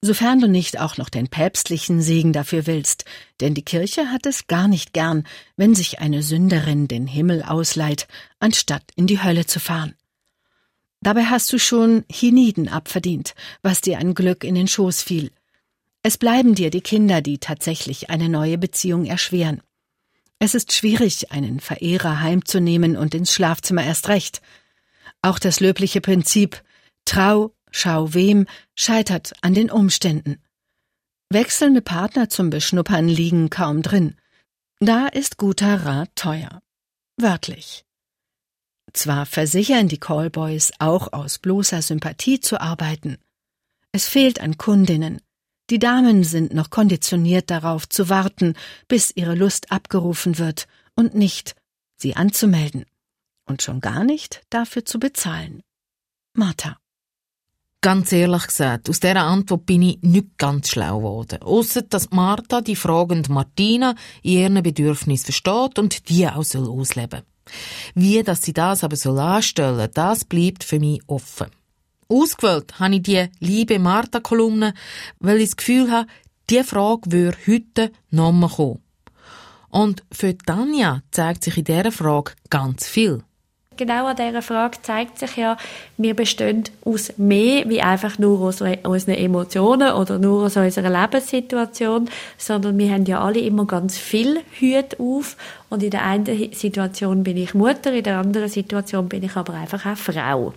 Sofern 0.00 0.40
du 0.40 0.48
nicht 0.48 0.78
auch 0.78 0.98
noch 0.98 1.08
den 1.08 1.28
päpstlichen 1.28 2.02
Segen 2.02 2.32
dafür 2.32 2.66
willst, 2.66 3.04
denn 3.40 3.54
die 3.54 3.64
Kirche 3.64 4.10
hat 4.10 4.26
es 4.26 4.46
gar 4.46 4.68
nicht 4.68 4.92
gern, 4.92 5.26
wenn 5.56 5.74
sich 5.74 6.00
eine 6.00 6.22
Sünderin 6.22 6.88
den 6.88 7.06
Himmel 7.06 7.42
ausleiht, 7.42 8.06
anstatt 8.38 8.82
in 8.96 9.06
die 9.06 9.22
Hölle 9.22 9.46
zu 9.46 9.60
fahren. 9.60 9.94
Dabei 11.00 11.24
hast 11.24 11.52
du 11.52 11.58
schon 11.58 12.04
Hiniden 12.10 12.68
abverdient, 12.68 13.34
was 13.62 13.80
dir 13.80 13.98
ein 13.98 14.14
Glück 14.14 14.44
in 14.44 14.54
den 14.54 14.68
Schoß 14.68 15.02
fiel. 15.02 15.30
Es 16.02 16.18
bleiben 16.18 16.54
dir 16.54 16.70
die 16.70 16.82
Kinder, 16.82 17.22
die 17.22 17.38
tatsächlich 17.38 18.10
eine 18.10 18.28
neue 18.28 18.58
Beziehung 18.58 19.06
erschweren. 19.06 19.62
Es 20.38 20.54
ist 20.54 20.72
schwierig, 20.72 21.32
einen 21.32 21.60
Verehrer 21.60 22.20
heimzunehmen 22.20 22.96
und 22.96 23.14
ins 23.14 23.32
Schlafzimmer 23.32 23.84
erst 23.84 24.08
recht– 24.08 24.42
auch 25.24 25.38
das 25.38 25.60
löbliche 25.60 26.02
Prinzip 26.02 26.62
Trau, 27.06 27.54
schau 27.74 28.14
wem 28.14 28.46
scheitert 28.76 29.32
an 29.42 29.52
den 29.52 29.70
Umständen. 29.70 30.40
Wechselnde 31.30 31.82
Partner 31.82 32.28
zum 32.28 32.50
Beschnuppern 32.50 33.08
liegen 33.08 33.50
kaum 33.50 33.82
drin. 33.82 34.16
Da 34.78 35.08
ist 35.08 35.36
guter 35.36 35.84
Rat 35.84 36.10
teuer. 36.14 36.62
Wörtlich. 37.16 37.84
Zwar 38.92 39.26
versichern 39.26 39.88
die 39.88 39.98
Callboys 39.98 40.72
auch 40.78 41.12
aus 41.12 41.38
bloßer 41.38 41.82
Sympathie 41.82 42.38
zu 42.38 42.60
arbeiten. 42.60 43.18
Es 43.90 44.06
fehlt 44.06 44.40
an 44.40 44.56
Kundinnen. 44.56 45.20
Die 45.70 45.78
Damen 45.78 46.22
sind 46.22 46.54
noch 46.54 46.70
konditioniert 46.70 47.50
darauf 47.50 47.88
zu 47.88 48.08
warten, 48.08 48.54
bis 48.86 49.10
ihre 49.16 49.34
Lust 49.34 49.72
abgerufen 49.72 50.38
wird 50.38 50.68
und 50.94 51.14
nicht, 51.14 51.56
sie 51.96 52.14
anzumelden 52.14 52.84
und 53.46 53.62
schon 53.62 53.80
gar 53.80 54.04
nicht 54.04 54.42
dafür 54.50 54.84
zu 54.84 55.00
bezahlen. 55.00 55.62
Martha. 56.34 56.78
Ganz 57.84 58.12
ehrlich 58.12 58.46
gesagt, 58.46 58.88
aus 58.88 58.98
dieser 58.98 59.24
Antwort 59.24 59.66
bin 59.66 59.82
ich 59.82 59.98
nicht 60.00 60.38
ganz 60.38 60.70
schlau 60.70 61.00
geworden. 61.00 61.42
Ausser, 61.42 61.82
dass 61.82 62.10
Martha 62.12 62.62
die 62.62 62.76
fragende 62.76 63.30
Martina 63.30 63.94
in 64.22 64.38
ihren 64.38 64.62
Bedürfnissen 64.62 65.34
versteht 65.34 65.78
und 65.78 66.08
die 66.08 66.26
auch 66.26 66.42
soll 66.44 66.66
ausleben 66.66 67.24
Wie 67.94 68.22
dass 68.22 68.40
sie 68.40 68.54
das 68.54 68.84
aber 68.84 68.96
soll 68.96 69.18
anstellen, 69.18 69.90
das 69.92 70.24
bleibt 70.24 70.64
für 70.64 70.80
mich 70.80 71.02
offen. 71.08 71.48
Ausgewählt 72.08 72.80
habe 72.80 72.94
ich 72.94 73.02
die 73.02 73.28
liebe 73.40 73.78
Martha-Kolumne, 73.78 74.72
weil 75.18 75.42
ich 75.42 75.50
das 75.50 75.56
Gefühl 75.58 75.90
habe, 75.90 76.08
diese 76.48 76.64
Frage 76.64 77.12
würde 77.12 77.36
heute 77.46 77.92
nochmal 78.08 78.48
kommen. 78.48 78.80
Und 79.68 80.02
für 80.10 80.38
Tanja 80.38 81.02
zeigt 81.10 81.44
sich 81.44 81.58
in 81.58 81.64
dieser 81.64 81.92
Frage 81.92 82.32
ganz 82.48 82.88
viel. 82.88 83.24
Genau 83.76 84.06
an 84.06 84.16
dieser 84.16 84.42
Frage 84.42 84.78
zeigt 84.82 85.18
sich 85.18 85.36
ja, 85.36 85.56
wir 85.96 86.14
bestehen 86.14 86.64
aus 86.84 87.12
mehr 87.16 87.68
wie 87.68 87.80
einfach 87.80 88.18
nur 88.18 88.40
aus 88.40 88.60
unseren 88.60 89.14
Emotionen 89.14 89.92
oder 89.92 90.18
nur 90.18 90.44
aus 90.44 90.56
unserer 90.56 90.90
Lebenssituation, 90.90 92.08
sondern 92.38 92.78
wir 92.78 92.90
haben 92.92 93.04
ja 93.04 93.20
alle 93.20 93.40
immer 93.40 93.66
ganz 93.66 93.98
viel 93.98 94.40
Hüte 94.52 94.98
auf 95.00 95.36
und 95.70 95.82
in 95.82 95.90
der 95.90 96.04
einen 96.04 96.52
Situation 96.52 97.24
bin 97.24 97.36
ich 97.36 97.54
Mutter, 97.54 97.92
in 97.92 98.04
der 98.04 98.18
anderen 98.18 98.48
Situation 98.48 99.08
bin 99.08 99.24
ich 99.24 99.36
aber 99.36 99.54
einfach 99.54 99.84
auch 99.86 99.96
Frau. 99.96 100.52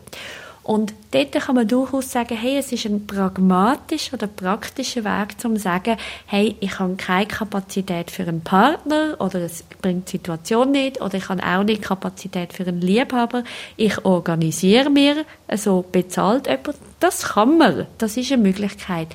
Und 0.67 0.93
dort 1.11 1.31
kann 1.31 1.55
man 1.55 1.65
durchaus 1.65 2.11
sagen, 2.11 2.35
hey, 2.35 2.57
es 2.57 2.73
ist 2.73 2.85
ein 2.85 3.07
pragmatischer 3.07 4.15
oder 4.15 4.27
praktischer 4.27 5.05
Weg, 5.05 5.39
zum 5.39 5.55
zu 5.55 5.61
sagen, 5.61 5.95
hey, 6.25 6.57
ich 6.59 6.77
habe 6.77 6.97
keine 6.97 7.25
Kapazität 7.25 8.11
für 8.11 8.23
einen 8.23 8.41
Partner 8.41 9.15
oder 9.19 9.39
es 9.39 9.63
bringt 9.81 10.07
die 10.07 10.17
Situation 10.17 10.71
nicht 10.71 10.99
oder 10.99 11.13
ich 11.13 11.29
habe 11.29 11.41
auch 11.41 11.63
nicht 11.63 11.83
Kapazität 11.83 12.51
für 12.51 12.67
einen 12.67 12.81
Liebhaber. 12.81 13.45
Ich 13.77 14.03
organisiere 14.03 14.89
mir, 14.89 15.23
also 15.47 15.85
bezahlt 15.89 16.47
jemand. 16.47 16.75
Das 16.99 17.29
kann 17.29 17.57
man. 17.57 17.87
Das 17.97 18.17
ist 18.17 18.33
eine 18.33 18.43
Möglichkeit. 18.43 19.07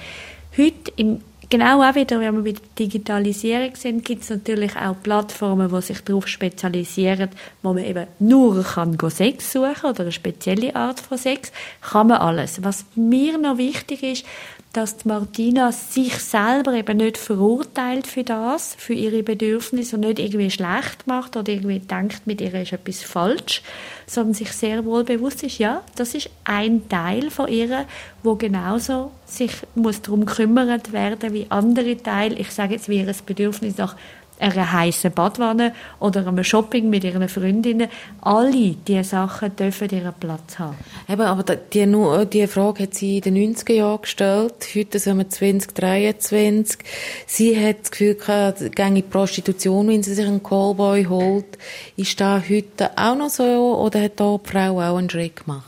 Heute 0.56 0.90
im 0.96 1.20
genau 1.52 1.82
auch 1.82 1.94
wieder, 1.94 2.18
wenn 2.18 2.36
wir 2.36 2.52
bei 2.54 2.58
der 2.58 2.86
Digitalisierung 2.86 3.76
sind, 3.76 4.06
gibt 4.06 4.22
es 4.22 4.30
natürlich 4.30 4.74
auch 4.74 4.96
Plattformen, 5.02 5.70
die 5.70 5.82
sich 5.82 6.00
darauf 6.00 6.26
spezialisieren, 6.26 7.28
wo 7.62 7.74
man 7.74 7.84
eben 7.84 8.06
nur 8.18 8.64
kann 8.64 8.96
Sex 9.10 9.52
suchen 9.52 9.90
oder 9.90 10.00
eine 10.00 10.12
spezielle 10.12 10.74
Art 10.74 11.00
von 11.00 11.18
Sex, 11.18 11.52
kann 11.82 12.06
man 12.06 12.22
alles. 12.22 12.64
Was 12.64 12.86
mir 12.94 13.36
noch 13.36 13.58
wichtig 13.58 14.02
ist, 14.02 14.24
dass 14.72 15.04
Martina 15.04 15.70
sich 15.70 16.14
selber 16.16 16.72
eben 16.72 16.96
nicht 16.96 17.18
verurteilt 17.18 18.06
für 18.06 18.24
das, 18.24 18.74
für 18.78 18.94
ihre 18.94 19.22
Bedürfnisse 19.22 19.96
und 19.96 20.00
nicht 20.00 20.18
irgendwie 20.18 20.50
schlecht 20.50 21.06
macht 21.06 21.36
oder 21.36 21.52
irgendwie 21.52 21.78
denkt, 21.80 22.26
mit 22.26 22.40
ihr 22.40 22.54
ist 22.54 22.72
etwas 22.72 23.02
falsch, 23.02 23.62
sondern 24.06 24.32
sich 24.32 24.50
sehr 24.52 24.84
wohl 24.86 25.04
bewusst 25.04 25.42
ist, 25.42 25.58
ja, 25.58 25.82
das 25.96 26.14
ist 26.14 26.30
ein 26.44 26.88
Teil 26.88 27.30
von 27.30 27.48
ihr, 27.48 27.84
wo 28.22 28.34
genauso 28.36 29.12
sich 29.26 29.52
muss 29.74 30.00
darum 30.00 30.24
kümmern 30.24 30.80
werden 30.90 31.34
wie 31.34 31.46
andere 31.50 31.96
Teile. 31.98 32.36
Ich 32.36 32.50
sage 32.50 32.74
jetzt 32.74 32.88
wie 32.88 33.00
ihr 33.00 33.14
Bedürfnis 33.26 33.76
nach 33.76 33.94
einer 34.42 34.72
heißen 34.72 35.12
Badwanne 35.12 35.72
oder 36.00 36.26
einem 36.26 36.42
Shopping 36.44 36.90
mit 36.90 37.04
ihren 37.04 37.28
Freundinnen. 37.28 37.88
Alle 38.20 38.76
diese 38.86 39.04
Sachen 39.04 39.54
dürfen 39.56 39.88
ihren 39.90 40.12
Platz 40.14 40.58
haben. 40.58 40.76
Eben, 41.08 41.22
aber 41.22 41.56
die, 41.56 42.26
die 42.30 42.46
Frage 42.46 42.82
hat 42.82 42.94
sie 42.94 43.18
in 43.18 43.34
den 43.34 43.54
90er 43.54 43.72
Jahren 43.72 44.02
gestellt. 44.02 44.54
Heute 44.74 44.98
sind 44.98 45.18
wir 45.18 45.28
2023. 45.28 46.78
Sie 47.26 47.58
hat 47.58 47.82
das 47.82 47.90
Gefühl 47.92 48.14
gehabt, 48.14 48.60
die 48.60 49.02
Prostitution, 49.02 49.88
wenn 49.88 50.02
sie 50.02 50.14
sich 50.14 50.26
einen 50.26 50.42
Callboy 50.42 51.04
holt. 51.04 51.58
Ist 51.96 52.20
das 52.20 52.42
heute 52.48 52.90
auch 52.96 53.16
noch 53.16 53.30
so 53.30 53.78
oder 53.78 54.02
hat 54.02 54.18
da 54.20 54.38
die 54.42 54.50
Frau 54.50 54.80
auch 54.80 54.96
einen 54.96 55.10
Schritt 55.10 55.36
gemacht? 55.36 55.66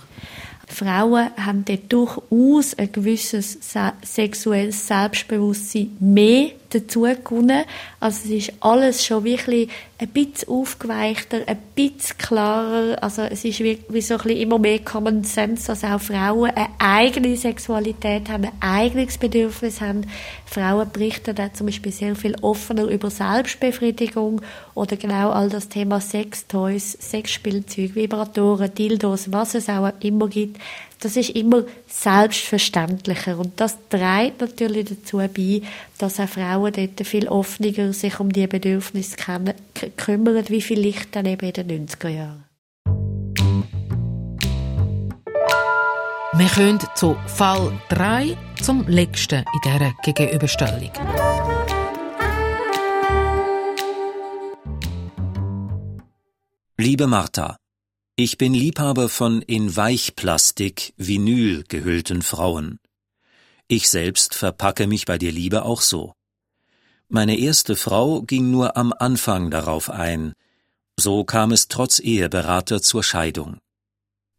Frauen 0.74 1.30
haben 1.37 1.64
dort 1.64 1.92
durchaus 1.92 2.74
ein 2.76 2.90
gewisses 2.90 3.58
sexuelles 4.02 4.88
Selbstbewusstsein 4.88 5.96
mehr 6.00 6.50
dazu 6.74 7.02
gewonnen. 7.02 7.64
Also 8.00 8.20
es 8.24 8.48
ist 8.48 8.52
alles 8.60 9.04
schon 9.04 9.24
wirklich 9.24 9.68
ein 9.98 10.08
bisschen 10.08 10.48
aufgeweichter, 10.48 11.42
ein 11.46 11.58
bisschen 11.74 12.18
klarer. 12.18 13.02
Also 13.02 13.22
es 13.22 13.44
ist 13.44 13.60
wie, 13.60 13.78
wie 13.88 14.00
so 14.00 14.14
ein 14.14 14.20
bisschen 14.22 14.40
immer 14.40 14.58
mehr 14.58 14.80
Common 14.80 15.24
Sense, 15.24 15.66
dass 15.66 15.84
auch 15.84 16.00
Frauen 16.00 16.50
eine 16.50 16.68
eigene 16.78 17.37
Sexualität 17.37 18.28
haben, 18.28 18.44
ein 18.44 18.52
eigenes 18.60 19.18
Bedürfnis 19.18 19.80
haben. 19.80 20.02
Frauen 20.46 20.90
berichten 20.92 21.34
da 21.34 21.52
zum 21.52 21.66
Beispiel 21.66 21.92
sehr 21.92 22.16
viel 22.16 22.34
offener 22.42 22.84
über 22.84 23.10
Selbstbefriedigung 23.10 24.42
oder 24.74 24.96
genau 24.96 25.30
all 25.30 25.48
das 25.48 25.68
Thema 25.68 26.00
Sextoys, 26.00 26.92
Sexspielzeug, 27.00 27.94
Vibratoren, 27.94 28.74
Dildos, 28.74 29.32
was 29.32 29.54
es 29.54 29.68
auch 29.68 29.92
immer 30.00 30.28
gibt 30.28 30.60
das 31.00 31.16
ist 31.16 31.30
immer 31.30 31.64
selbstverständlicher. 31.88 33.38
Und 33.38 33.61
das 33.61 33.76
trägt 33.88 34.40
natürlich 34.40 34.88
dazu 34.88 35.18
bei, 35.18 35.62
dass 35.98 36.20
auch 36.20 36.28
Frauen 36.28 36.72
dort 36.72 37.07
viel 37.07 37.28
offener 37.28 37.92
sich 37.92 38.20
um 38.20 38.33
die 38.33 38.46
Bedürfnisse 38.46 39.16
kümmern, 39.96 40.44
wie 40.48 40.61
vielleicht 40.61 41.14
dann 41.16 41.26
eben 41.26 41.46
in 41.46 41.68
den 41.68 41.88
90er 41.88 42.09
Jahren. 42.09 42.44
Wir 46.37 46.48
kommen 46.48 46.80
zu 46.96 47.16
Fall 47.28 47.78
3, 47.90 48.37
zum 48.61 48.88
letzten 48.88 49.44
in 49.44 49.61
dieser 49.62 49.92
Gegenüberstellung. 50.02 50.90
Liebe 56.76 57.07
Martha, 57.07 57.57
ich 58.16 58.38
bin 58.38 58.55
Liebhaber 58.55 59.09
von 59.09 59.42
in 59.42 59.74
Weichplastik, 59.74 60.94
Vinyl 60.96 61.64
gehüllten 61.66 62.22
Frauen. 62.22 62.79
Ich 63.66 63.88
selbst 63.88 64.35
verpacke 64.35 64.87
mich 64.87 65.05
bei 65.05 65.18
dir 65.18 65.33
Liebe 65.33 65.64
auch 65.64 65.81
so. 65.81 66.12
Meine 67.09 67.37
erste 67.37 67.74
Frau 67.74 68.22
ging 68.22 68.53
nur 68.53 68.77
am 68.77 68.92
Anfang 68.92 69.50
darauf 69.50 69.90
ein. 69.90 70.33
So 70.96 71.24
kam 71.24 71.50
es 71.50 71.66
trotz 71.66 71.98
Eheberater 71.98 72.81
zur 72.81 73.03
Scheidung. 73.03 73.59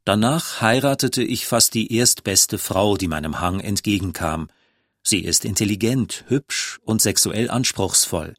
Danach 0.06 0.62
heiratete 0.62 1.24
ich 1.24 1.46
fast 1.46 1.74
die 1.74 1.94
erstbeste 1.94 2.58
Frau, 2.58 2.96
die 2.96 3.10
meinem 3.10 3.42
Hang 3.42 3.60
entgegenkam. 3.60 4.48
Sie 5.04 5.20
ist 5.20 5.44
intelligent, 5.44 6.24
hübsch 6.28 6.80
und 6.86 7.02
sexuell 7.02 7.50
anspruchsvoll. 7.50 8.36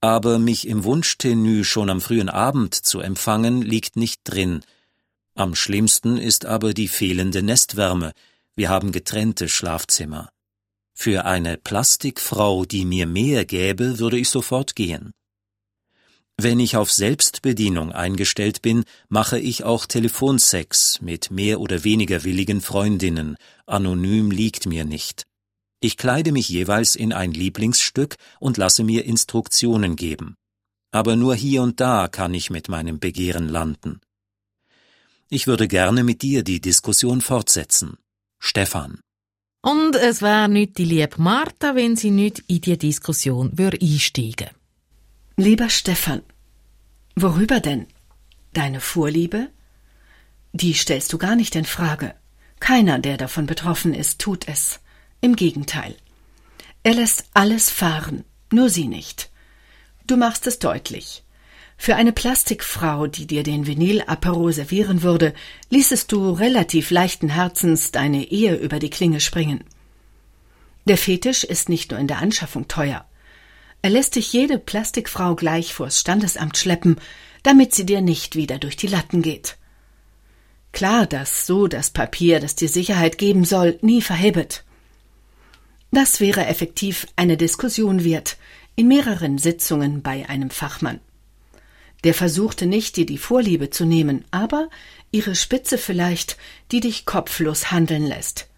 Aber 0.00 0.38
mich 0.38 0.66
im 0.66 0.84
Wunschtenü 0.84 1.64
schon 1.64 1.90
am 1.90 2.00
frühen 2.00 2.30
Abend 2.30 2.74
zu 2.74 3.00
empfangen, 3.00 3.60
liegt 3.60 3.96
nicht 3.96 4.20
drin. 4.24 4.62
Am 5.34 5.54
schlimmsten 5.54 6.16
ist 6.16 6.46
aber 6.46 6.72
die 6.72 6.88
fehlende 6.88 7.42
Nestwärme. 7.42 8.12
Wir 8.56 8.68
haben 8.70 8.92
getrennte 8.92 9.48
Schlafzimmer. 9.48 10.30
Für 10.94 11.24
eine 11.24 11.56
Plastikfrau, 11.56 12.64
die 12.64 12.84
mir 12.84 13.06
mehr 13.06 13.44
gäbe, 13.44 13.98
würde 13.98 14.18
ich 14.18 14.28
sofort 14.28 14.74
gehen. 14.74 15.12
Wenn 16.36 16.58
ich 16.58 16.76
auf 16.76 16.90
Selbstbedienung 16.90 17.92
eingestellt 17.92 18.62
bin, 18.62 18.84
mache 19.10 19.38
ich 19.38 19.64
auch 19.64 19.84
Telefonsex 19.84 21.02
mit 21.02 21.30
mehr 21.30 21.60
oder 21.60 21.84
weniger 21.84 22.24
willigen 22.24 22.62
Freundinnen. 22.62 23.36
Anonym 23.66 24.30
liegt 24.30 24.64
mir 24.64 24.86
nicht. 24.86 25.26
Ich 25.80 25.96
kleide 25.96 26.30
mich 26.30 26.48
jeweils 26.48 26.94
in 26.94 27.12
ein 27.12 27.32
Lieblingsstück 27.32 28.16
und 28.38 28.58
lasse 28.58 28.84
mir 28.84 29.06
Instruktionen 29.06 29.96
geben. 29.96 30.36
Aber 30.92 31.16
nur 31.16 31.34
hier 31.34 31.62
und 31.62 31.80
da 31.80 32.08
kann 32.08 32.34
ich 32.34 32.50
mit 32.50 32.68
meinem 32.68 32.98
Begehren 32.98 33.48
landen. 33.48 34.00
Ich 35.30 35.46
würde 35.46 35.68
gerne 35.68 36.04
mit 36.04 36.22
dir 36.22 36.42
die 36.44 36.60
Diskussion 36.60 37.20
fortsetzen. 37.22 37.96
Stefan. 38.40 39.00
Und 39.62 39.94
es 39.94 40.22
wäre 40.22 40.48
nicht 40.48 40.76
die 40.78 40.84
liebe 40.84 41.20
Martha, 41.20 41.74
wenn 41.74 41.96
sie 41.96 42.10
nicht 42.10 42.40
in 42.48 42.60
die 42.60 42.78
Diskussion 42.78 43.56
würde 43.58 43.78
einsteigen 43.80 44.50
Lieber 45.36 45.70
Stefan, 45.70 46.22
worüber 47.16 47.60
denn? 47.60 47.86
Deine 48.52 48.80
Vorliebe? 48.80 49.48
Die 50.52 50.74
stellst 50.74 51.12
du 51.12 51.18
gar 51.18 51.36
nicht 51.36 51.54
in 51.56 51.64
Frage. 51.64 52.14
Keiner, 52.58 52.98
der 52.98 53.16
davon 53.16 53.46
betroffen 53.46 53.94
ist, 53.94 54.18
tut 54.18 54.48
es. 54.48 54.80
Im 55.20 55.36
Gegenteil. 55.36 55.96
Er 56.82 56.94
lässt 56.94 57.24
alles 57.34 57.68
fahren, 57.70 58.24
nur 58.50 58.70
sie 58.70 58.88
nicht. 58.88 59.30
Du 60.06 60.16
machst 60.16 60.46
es 60.46 60.58
deutlich. 60.58 61.22
Für 61.76 61.96
eine 61.96 62.12
Plastikfrau, 62.12 63.06
die 63.06 63.26
dir 63.26 63.42
den 63.42 63.66
Vinyl-Apero 63.66 64.50
servieren 64.50 65.02
würde, 65.02 65.34
ließest 65.70 66.10
du 66.10 66.30
relativ 66.30 66.90
leichten 66.90 67.30
Herzens 67.30 67.90
deine 67.90 68.24
Ehe 68.30 68.54
über 68.56 68.78
die 68.78 68.90
Klinge 68.90 69.20
springen. 69.20 69.64
Der 70.86 70.96
Fetisch 70.96 71.44
ist 71.44 71.68
nicht 71.68 71.90
nur 71.90 72.00
in 72.00 72.06
der 72.06 72.18
Anschaffung 72.18 72.68
teuer. 72.68 73.04
Er 73.82 73.90
lässt 73.90 74.16
dich 74.16 74.32
jede 74.32 74.58
Plastikfrau 74.58 75.34
gleich 75.34 75.72
vors 75.72 76.00
Standesamt 76.00 76.56
schleppen, 76.56 76.96
damit 77.42 77.74
sie 77.74 77.86
dir 77.86 78.00
nicht 78.00 78.36
wieder 78.36 78.58
durch 78.58 78.76
die 78.76 78.86
Latten 78.86 79.22
geht. 79.22 79.56
Klar, 80.72 81.06
dass 81.06 81.46
so 81.46 81.66
das 81.66 81.90
Papier, 81.90 82.40
das 82.40 82.54
dir 82.54 82.68
Sicherheit 82.68 83.18
geben 83.18 83.44
soll, 83.44 83.78
nie 83.82 84.02
verhebet. 84.02 84.64
Das 85.92 86.20
wäre 86.20 86.46
effektiv 86.46 87.06
eine 87.16 87.36
Diskussion 87.36 88.04
wert, 88.04 88.36
in 88.76 88.88
mehreren 88.88 89.38
Sitzungen 89.38 90.02
bei 90.02 90.28
einem 90.28 90.50
Fachmann. 90.50 91.00
Der 92.04 92.14
versuchte 92.14 92.66
nicht, 92.66 92.96
dir 92.96 93.06
die 93.06 93.18
Vorliebe 93.18 93.70
zu 93.70 93.84
nehmen, 93.84 94.24
aber 94.30 94.70
ihre 95.10 95.34
Spitze 95.34 95.76
vielleicht, 95.76 96.36
die 96.70 96.80
dich 96.80 97.04
kopflos 97.04 97.70
handeln 97.70 98.06
lässt. 98.06 98.48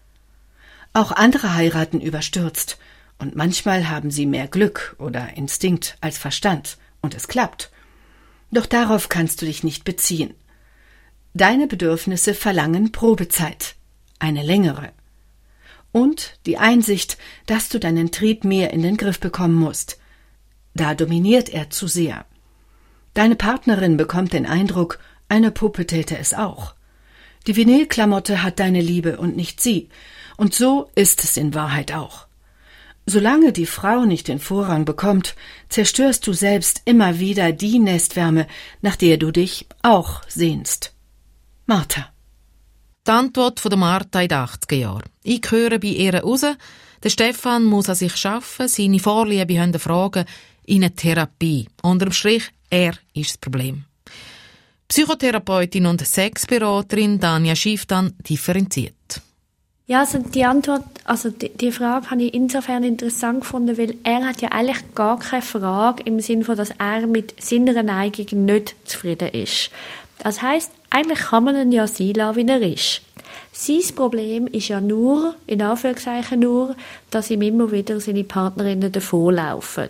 Auch 0.93 1.11
andere 1.11 1.55
heiraten 1.55 1.99
überstürzt, 1.99 2.77
und 3.19 3.35
manchmal 3.35 3.89
haben 3.89 4.11
sie 4.11 4.25
mehr 4.25 4.47
Glück 4.47 4.95
oder 4.99 5.35
Instinkt 5.35 5.97
als 6.01 6.17
Verstand, 6.17 6.77
und 7.01 7.15
es 7.15 7.27
klappt. 7.27 7.71
Doch 8.51 8.65
darauf 8.65 9.09
kannst 9.09 9.41
du 9.41 9.45
dich 9.45 9.63
nicht 9.63 9.83
beziehen. 9.83 10.35
Deine 11.33 11.65
Bedürfnisse 11.65 12.35
verlangen 12.35 12.91
Probezeit, 12.91 13.75
eine 14.19 14.43
längere 14.43 14.91
und 15.93 16.37
die 16.45 16.57
Einsicht, 16.57 17.17
dass 17.45 17.69
du 17.69 17.79
deinen 17.79 18.11
Trieb 18.11 18.43
mehr 18.43 18.73
in 18.73 18.81
den 18.81 18.97
Griff 18.97 19.21
bekommen 19.21 19.55
musst. 19.55 19.99
Da 20.73 20.95
dominiert 20.95 21.47
er 21.47 21.69
zu 21.69 21.87
sehr. 21.87 22.25
Deine 23.13 23.35
Partnerin 23.35 23.95
bekommt 23.95 24.33
den 24.33 24.45
Eindruck, 24.45 24.99
eine 25.29 25.51
Puppe 25.51 25.85
täte 25.85 26.17
es 26.17 26.33
auch. 26.33 26.73
Die 27.47 27.55
Vinylklamotte 27.55 28.43
hat 28.43 28.59
deine 28.59 28.81
Liebe 28.81 29.17
und 29.17 29.37
nicht 29.37 29.61
sie, 29.61 29.89
und 30.35 30.53
so 30.53 30.89
ist 30.95 31.23
es 31.23 31.37
in 31.37 31.53
Wahrheit 31.53 31.93
auch. 31.93 32.27
Solange 33.05 33.51
die 33.51 33.65
Frau 33.65 34.05
nicht 34.05 34.29
den 34.29 34.39
Vorrang 34.39 34.85
bekommt, 34.85 35.35
zerstörst 35.69 36.25
du 36.25 36.33
selbst 36.33 36.81
immer 36.85 37.19
wieder 37.19 37.51
die 37.51 37.79
Nestwärme, 37.79 38.47
nach 38.81 38.95
der 38.95 39.17
du 39.17 39.31
dich 39.31 39.67
auch 39.81 40.21
sehnst. 40.27 40.93
Martha. 41.65 42.12
Die 43.05 43.11
Antwort 43.11 43.59
von 43.59 43.77
Martha 43.77 44.21
in 44.21 44.29
den 44.29 44.37
80er 44.37 44.75
Jahren. 44.75 45.09
Ich 45.23 45.41
höre 45.51 45.77
bei 45.77 45.87
ihr 45.87 46.23
raus, 46.23 46.45
der 47.03 47.09
Stefan 47.09 47.65
muss 47.65 47.89
an 47.89 47.95
sich 47.95 48.25
arbeiten, 48.25 48.69
seine 48.69 48.99
Vorliebe 48.99 49.59
haben 49.59 49.77
Fragen 49.77 50.23
in 50.65 50.85
eine 50.85 50.95
Therapie. 50.95 51.67
Unterm 51.81 52.13
Strich, 52.13 52.49
er 52.69 52.93
ist 53.13 53.31
das 53.31 53.37
Problem. 53.39 53.83
Psychotherapeutin 54.87 55.85
und 55.85 56.07
Sexberaterin 56.07 57.19
Dania 57.19 57.57
Schiff 57.57 57.85
dann 57.85 58.13
differenziert. 58.19 59.21
Ja, 59.85 59.99
also 59.99 60.19
die 60.19 60.45
Antwort, 60.45 60.85
also 61.03 61.29
die, 61.29 61.49
die, 61.49 61.73
Frage 61.73 62.09
habe 62.09 62.23
ich 62.23 62.33
insofern 62.33 62.85
interessant 62.85 63.41
gefunden, 63.41 63.77
weil 63.77 63.95
er 64.03 64.25
hat 64.25 64.41
ja 64.41 64.49
eigentlich 64.49 64.95
gar 64.95 65.19
keine 65.19 65.41
Frage 65.41 66.03
im 66.03 66.21
Sinne 66.21 66.45
von, 66.45 66.55
dass 66.55 66.69
er 66.69 67.05
mit 67.05 67.35
seiner 67.43 67.83
Neigung 67.83 68.45
nicht 68.45 68.75
zufrieden 68.85 69.27
ist. 69.27 69.71
Das 70.23 70.41
heißt, 70.41 70.71
eigentlich 70.89 71.19
kann 71.19 71.43
man 71.43 71.57
ihn 71.57 71.71
ja 71.73 71.85
sein 71.85 72.15
wie 72.15 72.47
er 72.47 72.61
ist. 72.61 73.01
Sein 73.51 73.95
Problem 73.95 74.47
ist 74.47 74.69
ja 74.69 74.79
nur, 74.79 75.35
in 75.47 75.61
Anführungszeichen 75.61 76.39
nur, 76.39 76.75
dass 77.11 77.29
ihm 77.29 77.41
immer 77.41 77.71
wieder 77.71 77.99
seine 77.99 78.23
Partnerinnen 78.23 78.91
davonlaufen. 78.91 79.89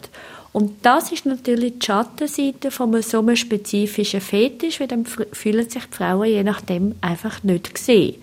Und 0.51 0.85
das 0.85 1.11
ist 1.11 1.25
natürlich 1.25 1.79
die 1.79 1.85
Schattenseite 1.85 2.71
von 2.71 2.99
so 3.01 3.19
einem 3.19 3.35
spezifischen 3.35 4.21
Fetisch, 4.21 4.79
weil 4.79 4.87
dann 4.87 5.05
fühlen 5.05 5.69
sich 5.69 5.83
die 5.85 5.95
Frauen 5.95 6.27
je 6.27 6.43
nachdem 6.43 6.95
einfach 7.01 7.43
nicht 7.43 7.73
gesehen. 7.73 8.15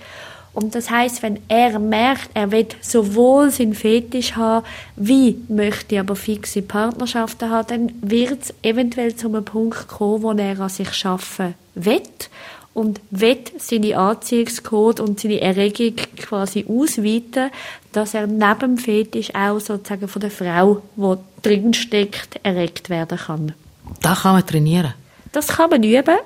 Und 0.53 0.75
das 0.75 0.91
heißt, 0.91 1.23
wenn 1.23 1.39
er 1.49 1.79
merkt, 1.79 2.31
er 2.35 2.51
will 2.51 2.67
sowohl 2.81 3.51
seinen 3.51 3.75
Fetisch 3.75 4.35
haben, 4.35 4.67
wie 4.97 5.39
möchte 5.49 6.01
aber 6.01 6.17
fixe 6.17 6.63
Partnerschaften 6.63 7.51
haben, 7.51 7.69
dann 7.69 7.93
wird 8.03 8.43
es 8.43 8.55
eventuell 8.63 9.15
zu 9.15 9.29
einem 9.29 9.45
Punkt 9.45 9.87
kommen, 9.87 10.23
wo 10.23 10.33
er 10.33 10.59
an 10.59 10.69
sich 10.69 10.93
schaffen 10.93 11.55
will 11.85 12.03
und 12.73 13.01
will 13.11 13.39
seine 13.59 13.97
Anziehungscode 13.97 15.01
und 15.01 15.21
seine 15.21 15.41
Erregung 15.41 15.97
quasi 16.17 16.65
ausweiten, 16.69 17.51
dass 17.93 18.15
er 18.15 18.27
neben 18.27 18.77
dem 18.77 18.79
Fetisch 18.79 19.35
auch 19.35 19.59
sozusagen 19.59 20.09
von 20.09 20.21
der 20.21 20.31
Frau, 20.31 20.83
die 20.97 21.43
drin 21.43 21.75
steckt, 21.75 22.39
erregt 22.43 22.91
werden 22.91 23.19
kann. 23.19 23.55
Das 24.03 24.23
kann 24.23 24.35
man 24.35 24.47
trainieren? 24.47 24.95
Das 25.33 25.49
kann 25.49 25.71
man 25.71 25.83
üben 25.83 26.19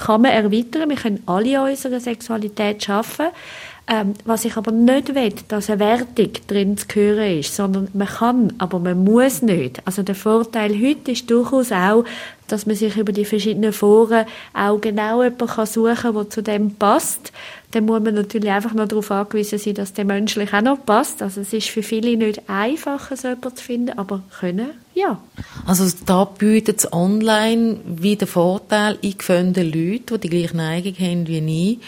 kann 0.00 0.22
man 0.22 0.32
erweitern. 0.32 0.88
Wir 0.88 0.96
können 0.96 1.22
alle 1.26 1.60
an 1.60 1.70
unserer 1.70 2.00
Sexualität 2.00 2.82
schaffen. 2.82 3.26
Ähm, 3.92 4.14
was 4.24 4.44
ich 4.44 4.56
aber 4.56 4.70
nicht 4.70 5.16
will, 5.16 5.34
dass 5.48 5.68
eine 5.68 5.80
Wertung 5.80 6.30
drin 6.46 6.78
zu 6.78 6.86
hören 6.94 7.40
ist, 7.40 7.56
sondern 7.56 7.88
man 7.92 8.06
kann, 8.06 8.52
aber 8.58 8.78
man 8.78 9.02
muss 9.02 9.42
nicht. 9.42 9.84
Also 9.84 10.04
der 10.04 10.14
Vorteil 10.14 10.80
heute 10.80 11.10
ist 11.10 11.28
durchaus 11.28 11.72
auch, 11.72 12.04
dass 12.46 12.66
man 12.66 12.76
sich 12.76 12.96
über 12.96 13.12
die 13.12 13.24
verschiedenen 13.24 13.72
Foren 13.72 14.26
auch 14.54 14.80
genau 14.80 15.24
jemanden 15.24 15.66
suchen 15.66 15.96
kann, 15.96 16.14
der 16.14 16.30
zu 16.30 16.40
dem 16.40 16.76
passt. 16.76 17.32
Dann 17.72 17.86
muss 17.86 18.00
man 18.00 18.14
natürlich 18.14 18.50
einfach 18.50 18.74
noch 18.74 18.86
darauf 18.86 19.10
angewiesen 19.10 19.58
sein, 19.58 19.74
dass 19.74 19.92
der 19.92 20.04
menschlich 20.04 20.54
auch 20.54 20.62
noch 20.62 20.86
passt. 20.86 21.20
Also 21.20 21.40
es 21.40 21.52
ist 21.52 21.70
für 21.70 21.82
viele 21.82 22.16
nicht 22.16 22.48
einfacher, 22.48 23.16
so 23.16 23.26
jemanden 23.26 23.56
zu 23.56 23.64
finden, 23.64 23.98
aber 23.98 24.22
können, 24.38 24.70
ja. 24.94 25.20
Also 25.66 25.92
da 26.06 26.26
bietet 26.26 26.78
es 26.78 26.92
online 26.92 27.80
wie 27.86 28.14
der 28.14 28.28
Vorteil, 28.28 28.98
ich 29.00 29.20
finde 29.20 29.64
Leute, 29.64 30.16
die 30.16 30.28
die 30.28 30.30
gleiche 30.30 30.56
Neigung 30.56 30.94
haben 30.94 31.26
wie 31.26 31.72
ich, 31.72 31.78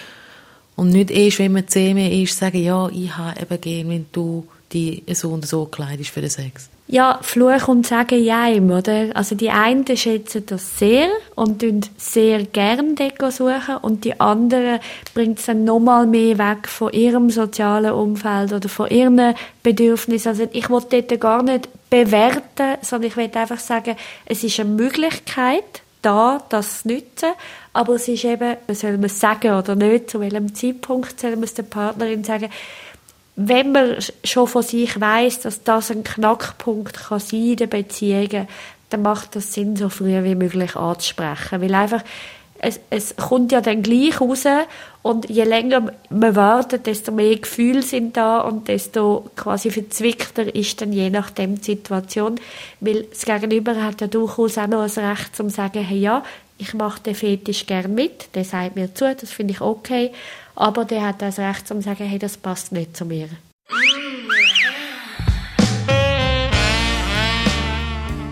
und 0.77 0.91
nicht 0.91 1.11
erst, 1.11 1.39
wenn 1.39 1.53
man 1.53 1.69
zusammen 1.69 2.11
ist, 2.11 2.39
sagen, 2.39 2.63
ja, 2.63 2.89
ich 2.89 3.17
habe 3.17 3.41
eben 3.41 3.61
gern, 3.61 3.89
wenn 3.89 4.07
du 4.13 4.47
die 4.73 5.03
so 5.13 5.31
und 5.31 5.47
so 5.47 5.67
kleidest 5.67 6.11
für 6.11 6.21
den 6.21 6.31
Sex. 6.31 6.69
Ja, 6.89 7.21
Fluch 7.23 7.69
und 7.69 7.87
Sagen 7.87 8.23
jeim, 8.23 8.71
oder? 8.71 9.15
Also 9.15 9.35
die 9.35 9.51
einen 9.51 9.85
schätzen 9.97 10.45
das 10.47 10.79
sehr 10.79 11.09
und 11.37 11.61
tun 11.61 11.81
sehr 11.97 12.45
gern 12.45 12.97
Deko 12.97 13.31
suchen 13.31 13.79
und 13.81 14.05
die 14.05 14.21
anderen 14.21 14.81
bringt 15.15 15.39
es 15.39 15.47
dann 15.47 15.65
nochmal 15.65 16.07
mehr 16.07 16.37
weg 16.39 16.69
von 16.69 16.93
ihrem 16.93 17.31
sozialen 17.31 17.93
Umfeld 17.93 18.53
oder 18.53 18.69
von 18.69 18.91
ihren 18.91 19.35
Bedürfnissen. 19.63 20.29
Also 20.29 20.49
ich 20.53 20.69
wollte 20.69 21.03
dort 21.03 21.21
gar 21.21 21.43
nicht 21.43 21.69
bewerten, 21.89 22.79
sondern 22.83 23.09
ich 23.09 23.17
will 23.17 23.31
einfach 23.33 23.61
sagen, 23.61 23.97
es 24.27 24.45
ist 24.45 24.61
eine 24.61 24.71
Möglichkeit, 24.71 25.82
da, 26.03 26.43
das 26.49 26.85
nutzen. 26.85 27.31
Aber 27.73 27.95
es 27.95 28.09
ist 28.09 28.25
eben, 28.25 28.57
soll 28.73 28.93
man 28.93 29.05
es 29.05 29.21
sagen 29.21 29.55
oder 29.55 29.75
nicht, 29.75 30.11
zu 30.11 30.21
welchem 30.21 30.55
Zeitpunkt 30.55 31.19
soll 31.19 31.33
man 31.33 31.45
es 31.45 31.55
der 31.55 31.63
Partnerin 31.63 32.25
sagen, 32.25 32.51
wenn 33.37 33.73
man 33.73 33.97
schon 34.25 34.47
von 34.47 34.63
sich 34.63 35.01
weiß, 35.01 35.41
dass 35.41 35.63
das 35.63 35.91
ein 35.91 36.05
Knackpunkt 36.05 37.09
kann 37.09 37.19
sein 37.19 37.41
in 37.41 37.57
den 37.57 37.71
Beziehungen, 37.71 38.47
dann 38.91 39.03
macht 39.03 39.37
das 39.37 39.55
Sinn, 39.55 39.77
so 39.77 39.89
früh 39.89 40.23
wie 40.23 40.35
möglich 40.35 40.77
anzusprechen. 40.77 41.63
Weil 41.63 41.75
einfach, 41.75 42.03
es, 42.63 42.79
es 42.91 43.17
kommt 43.17 43.51
ja 43.51 43.61
dann 43.61 43.83
gleich 43.83 44.21
raus 44.21 44.45
und 45.03 45.29
je 45.29 45.43
länger 45.43 45.93
man 46.11 46.37
wartet, 46.37 46.87
desto 46.87 47.11
mehr 47.11 47.37
Gefühle 47.37 47.83
sind 47.83 48.17
da 48.17 48.39
und 48.39 48.69
desto 48.69 49.31
quasi 49.37 49.71
verzwickter 49.71 50.55
ist 50.55 50.81
dann 50.81 50.93
je 50.93 51.11
nachdem 51.11 51.57
die 51.57 51.73
Situation. 51.73 52.37
Weil 52.81 53.03
das 53.03 53.25
Gegenüber 53.25 53.83
hat 53.83 54.01
ja 54.01 54.07
durchaus 54.07 54.59
auch 54.59 54.69
noch 54.69 54.85
das 54.85 54.97
Recht 54.97 55.35
zum 55.35 55.51
sagen, 55.51 55.83
hey 55.83 55.99
ja, 55.99 56.23
ich 56.57 56.73
mache 56.73 57.03
den 57.03 57.17
Fetisch 57.17 57.67
gern 57.67 57.95
mit, 57.95 58.33
der 58.37 58.45
sagt 58.45 58.77
mir 58.77 58.95
zu, 58.95 59.13
das 59.13 59.33
finde 59.33 59.55
ich 59.55 59.61
okay, 59.61 60.13
aber 60.55 60.85
der 60.85 61.05
hat 61.05 61.21
das 61.21 61.41
Recht 61.41 61.67
zum 61.67 61.81
sagen, 61.81 62.05
hey, 62.05 62.21
das 62.21 62.37
passt 62.37 62.71
nicht 62.71 62.97
zu 62.97 63.05
mir. 63.05 63.29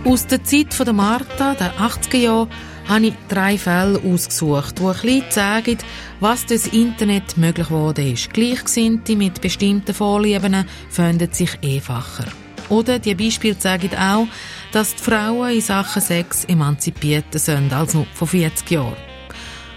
Aus 0.04 0.26
der 0.28 0.44
Zeit 0.44 0.72
von 0.72 0.86
der 0.86 0.94
Martha, 0.94 1.54
der 1.54 1.74
80er 1.74 2.16
Jahre, 2.16 2.48
habe 2.90 3.06
ich 3.06 3.14
drei 3.28 3.56
Fälle 3.56 4.00
ausgesucht, 4.00 4.80
die 4.80 4.82
ein 4.82 4.92
bisschen 4.92 5.30
zeigen, 5.30 5.78
was 6.18 6.44
durch 6.44 6.64
das 6.64 6.72
Internet 6.72 7.36
möglich 7.36 7.68
geworden 7.68 8.12
ist. 8.12 8.34
Gleichgesinnte 8.34 9.14
mit 9.14 9.40
bestimmten 9.40 9.94
Vorlieben 9.94 10.66
finden 10.90 11.32
sich 11.32 11.56
einfacher. 11.62 12.26
Oder 12.68 12.98
die 12.98 13.14
Beispiele 13.14 13.56
zeigen 13.56 13.96
auch, 13.96 14.26
dass 14.72 14.96
die 14.96 15.02
Frauen 15.04 15.52
in 15.52 15.60
Sachen 15.60 16.02
Sex 16.02 16.44
emanzipierter 16.46 17.38
sind 17.38 17.72
als 17.72 17.94
noch 17.94 18.06
vor 18.12 18.26
40 18.26 18.68
Jahren. 18.72 18.96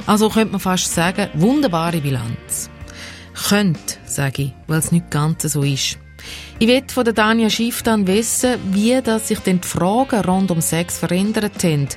Also 0.07 0.29
könnte 0.29 0.53
man 0.53 0.59
fast 0.59 0.93
sagen, 0.93 1.29
wunderbare 1.35 2.01
Bilanz. 2.01 2.71
Könnte, 3.47 3.97
sage 4.05 4.41
ich, 4.41 4.53
weil 4.65 4.79
es 4.79 4.91
nicht 4.91 5.11
ganz 5.11 5.43
so 5.43 5.61
ist. 5.61 5.99
Ich 6.57 6.67
will 6.67 6.83
von 6.87 7.05
Dania 7.05 7.49
Schiff 7.49 7.83
dann 7.83 8.07
wissen, 8.07 8.55
wie 8.71 8.99
sich 9.19 9.39
denn 9.39 9.61
die 9.61 9.67
Fragen 9.67 10.21
rund 10.21 10.49
um 10.49 10.61
Sex 10.61 10.97
verändert 10.97 11.63
haben, 11.63 11.89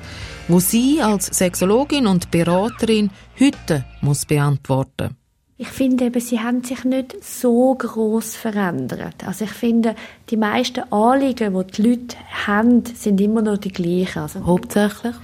wo 0.49 0.61
sie 0.61 1.01
als 1.03 1.27
Sexologin 1.27 2.07
und 2.07 2.31
Beraterin 2.31 3.11
heute 3.41 3.85
muss 4.01 4.25
beantworten. 4.25 5.17
Ich 5.59 5.69
finde 5.69 6.05
eben, 6.05 6.21
sie 6.21 6.39
haben 6.39 6.63
sich 6.63 6.85
nicht 6.85 7.25
so 7.25 7.75
groß 7.75 8.37
verändert. 8.37 9.27
Also 9.27 9.47
ich 9.47 9.53
finde, 9.53 9.95
die 10.29 10.37
meisten 10.37 10.93
Anliegen, 10.93 11.55
die 11.55 11.73
die 11.73 11.83
Leute 11.83 12.17
haben, 12.47 12.85
sind 12.85 13.21
immer 13.23 13.41
noch 13.41 13.57
die 13.57 13.73
gleichen. 13.73 14.19
Also 14.19 14.45
Hauptsächlich? 14.45 15.15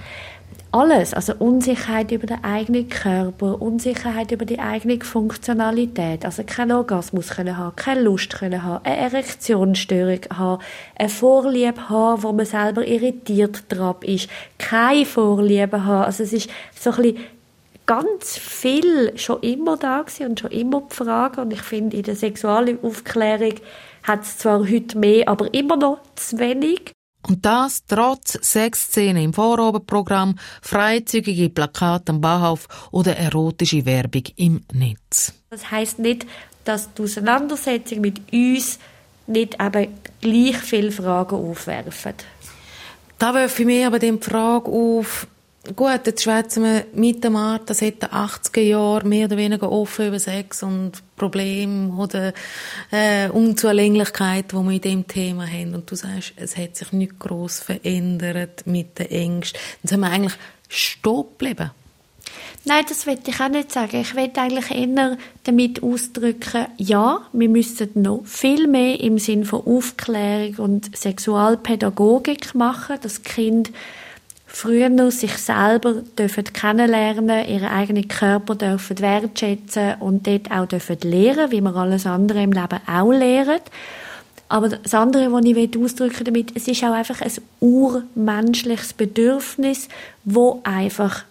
Alles, 0.72 1.12
also 1.12 1.34
Unsicherheit 1.38 2.10
über 2.12 2.26
den 2.26 2.42
eigenen 2.42 2.88
Körper, 2.88 3.60
Unsicherheit 3.60 4.32
über 4.32 4.46
die 4.46 4.58
eigene 4.58 4.98
Funktionalität, 5.00 6.24
also 6.24 6.42
kein 6.44 6.72
Orgasmus 6.72 7.28
können 7.28 7.58
haben, 7.58 7.76
keine 7.76 8.02
Lust 8.02 8.34
können 8.34 8.62
haben, 8.62 8.84
eine 8.84 8.96
Erektionsstörung 8.96 10.20
haben, 10.34 10.62
eine 10.96 11.08
Vorliebe 11.10 11.90
haben, 11.90 12.22
wo 12.22 12.32
man 12.32 12.46
selber 12.46 12.86
irritiert 12.86 13.64
drauf 13.68 14.02
ist, 14.02 14.30
keine 14.58 15.04
Vorliebe 15.04 15.84
haben, 15.84 16.04
also 16.06 16.22
es 16.22 16.32
ist 16.32 16.50
so 16.74 16.90
ein 16.90 17.02
bisschen 17.02 17.18
ganz 17.84 18.38
viel 18.38 19.18
schon 19.18 19.40
immer 19.42 19.76
da 19.76 20.00
gewesen 20.00 20.28
und 20.28 20.40
schon 20.40 20.52
immer 20.52 20.82
die 20.90 20.94
Frage. 20.94 21.40
Und 21.40 21.52
ich 21.52 21.62
finde 21.62 21.96
in 21.96 22.04
der 22.04 22.16
Sexualaufklärung 22.16 23.54
hat 24.04 24.22
es 24.22 24.38
zwar 24.38 24.60
heute 24.60 24.96
mehr, 24.96 25.28
aber 25.28 25.52
immer 25.52 25.76
noch 25.76 25.98
zu 26.14 26.38
wenig 26.38 26.92
und 27.28 27.44
das 27.44 27.84
trotz 27.86 28.32
Sexszenen 28.42 29.24
im 29.24 29.32
Vorabendprogramm, 29.32 30.38
freizügige 30.60 31.48
Plakate 31.48 32.12
am 32.12 32.20
Bahnhof 32.20 32.68
oder 32.90 33.16
erotische 33.16 33.84
Werbung 33.86 34.24
im 34.36 34.62
Netz. 34.72 35.32
Das 35.50 35.70
heißt 35.70 35.98
nicht, 35.98 36.26
dass 36.64 36.92
die 36.94 37.02
Auseinandersetzung 37.02 38.00
mit 38.00 38.20
uns 38.32 38.78
nicht 39.26 39.56
eben 39.60 39.88
gleich 40.20 40.56
viele 40.58 40.92
Fragen 40.92 41.36
aufwerfen. 41.36 42.14
Da 43.18 43.34
werfe 43.34 43.62
ich 43.62 43.66
mir 43.66 43.86
aber 43.86 43.98
die 43.98 44.18
Frage 44.20 44.70
auf, 44.70 45.26
Gut, 45.76 46.06
jetzt 46.06 46.24
schwätzen 46.24 46.64
wir 46.64 46.86
mit 46.92 47.22
dem 47.22 47.34
Martha 47.34 47.72
seit 47.72 48.02
den 48.02 48.08
80er 48.08 48.60
Jahren 48.60 49.08
mehr 49.08 49.26
oder 49.26 49.36
weniger 49.36 49.70
offen 49.70 50.08
über 50.08 50.18
Sex 50.18 50.64
und 50.64 50.94
Probleme 51.16 51.94
oder 51.94 52.32
äh, 52.90 53.28
Unzulänglichkeit, 53.28 54.50
die 54.50 54.56
wir 54.56 54.72
in 54.72 54.80
dem 54.80 55.06
Thema 55.06 55.46
haben. 55.46 55.76
Und 55.76 55.88
du 55.88 55.94
sagst, 55.94 56.32
es 56.34 56.56
hat 56.56 56.74
sich 56.74 56.90
nicht 56.90 57.16
groß 57.20 57.60
verändert 57.60 58.66
mit 58.66 58.98
den 58.98 59.06
Ängsten. 59.06 59.60
Dann 59.82 59.88
sind 59.88 60.00
wir 60.00 60.10
eigentlich 60.10 60.34
stehen 60.68 61.24
geblieben. 61.38 61.70
Nein, 62.64 62.84
das 62.88 63.06
will 63.06 63.18
ich 63.24 63.40
auch 63.40 63.48
nicht 63.48 63.70
sagen. 63.70 64.00
Ich 64.00 64.16
will 64.16 64.32
eigentlich 64.34 64.70
eher 64.70 65.16
damit 65.44 65.80
ausdrücken, 65.80 66.66
ja, 66.76 67.20
wir 67.32 67.48
müssen 67.48 67.90
noch 67.94 68.22
viel 68.24 68.66
mehr 68.66 68.98
im 68.98 69.18
Sinn 69.18 69.44
von 69.44 69.64
Aufklärung 69.64 70.56
und 70.56 70.96
Sexualpädagogik 70.96 72.56
machen, 72.56 72.98
das 73.00 73.22
Kind 73.22 73.70
früher 74.52 75.10
sich 75.10 75.38
selber 75.38 76.02
dürfen 76.18 76.44
kennenlernen, 76.44 77.48
ihren 77.48 77.68
eigenen 77.68 78.06
Körper 78.06 78.54
dürfen 78.54 79.00
wertschätzen 79.00 79.94
und 80.00 80.26
dort 80.26 80.50
auch 80.50 80.66
dürfen 80.66 80.98
lernen, 81.02 81.50
wie 81.50 81.60
man 81.60 81.74
alles 81.74 82.06
andere 82.06 82.42
im 82.42 82.52
Leben 82.52 82.78
auch 82.86 83.10
lernt. 83.10 83.62
Aber 84.48 84.68
das 84.68 84.92
andere, 84.92 85.32
was 85.32 85.44
ich 85.46 85.78
ausdrücken 85.78 86.24
damit, 86.24 86.54
es 86.54 86.68
ist 86.68 86.84
auch 86.84 86.92
einfach 86.92 87.22
ein 87.22 87.32
urmenschliches 87.60 88.92
Bedürfnis, 88.92 89.88
wo 90.24 90.60
einfach 90.64 91.24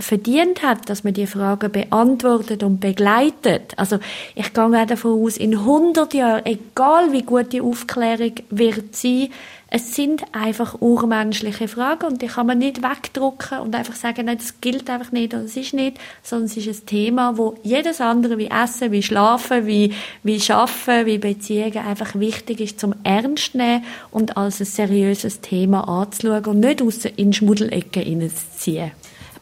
verdient 0.00 0.62
hat, 0.62 0.88
dass 0.88 1.04
man 1.04 1.14
die 1.14 1.26
Fragen 1.26 1.70
beantwortet 1.70 2.62
und 2.62 2.80
begleitet. 2.80 3.74
Also 3.76 3.98
ich 4.34 4.52
gehe 4.52 4.64
auch 4.64 4.86
davon 4.86 5.22
aus, 5.22 5.36
in 5.36 5.54
100 5.54 6.14
Jahren, 6.14 6.46
egal 6.46 7.12
wie 7.12 7.22
gut 7.22 7.52
die 7.52 7.60
Aufklärung 7.60 8.34
wird 8.50 8.96
sein, 8.96 9.28
es 9.72 9.94
sind 9.94 10.24
einfach 10.32 10.80
urmenschliche 10.80 11.68
Fragen 11.68 12.06
und 12.06 12.22
die 12.22 12.26
kann 12.26 12.48
man 12.48 12.58
nicht 12.58 12.82
wegdrucken 12.82 13.60
und 13.60 13.74
einfach 13.76 13.94
sagen, 13.94 14.26
nein, 14.26 14.38
das 14.38 14.60
gilt 14.60 14.90
einfach 14.90 15.12
nicht 15.12 15.32
oder 15.32 15.44
es 15.44 15.56
ist 15.56 15.74
nicht, 15.74 15.96
sondern 16.24 16.46
es 16.46 16.56
ist 16.56 16.66
ein 16.66 16.86
Thema, 16.86 17.38
wo 17.38 17.56
jedes 17.62 18.00
andere 18.00 18.36
wie 18.36 18.50
Essen, 18.50 18.90
wie 18.90 19.04
Schlafen, 19.04 19.66
wie, 19.66 19.94
wie 20.24 20.40
Schaffen, 20.40 21.06
wie 21.06 21.18
Beziehungen 21.18 21.78
einfach 21.78 22.16
wichtig 22.16 22.60
ist 22.60 22.80
zum 22.80 22.96
Ernst 23.04 23.54
nehmen 23.54 23.84
und 24.10 24.36
als 24.36 24.58
ein 24.58 24.66
seriöses 24.66 25.40
Thema 25.40 25.86
anzuschauen 25.86 26.46
und 26.46 26.60
nicht 26.60 26.82
aus 26.82 27.04
in 27.04 27.32
Schmuddelecke 27.32 28.02
zu 28.02 28.30
ziehen. 28.56 28.90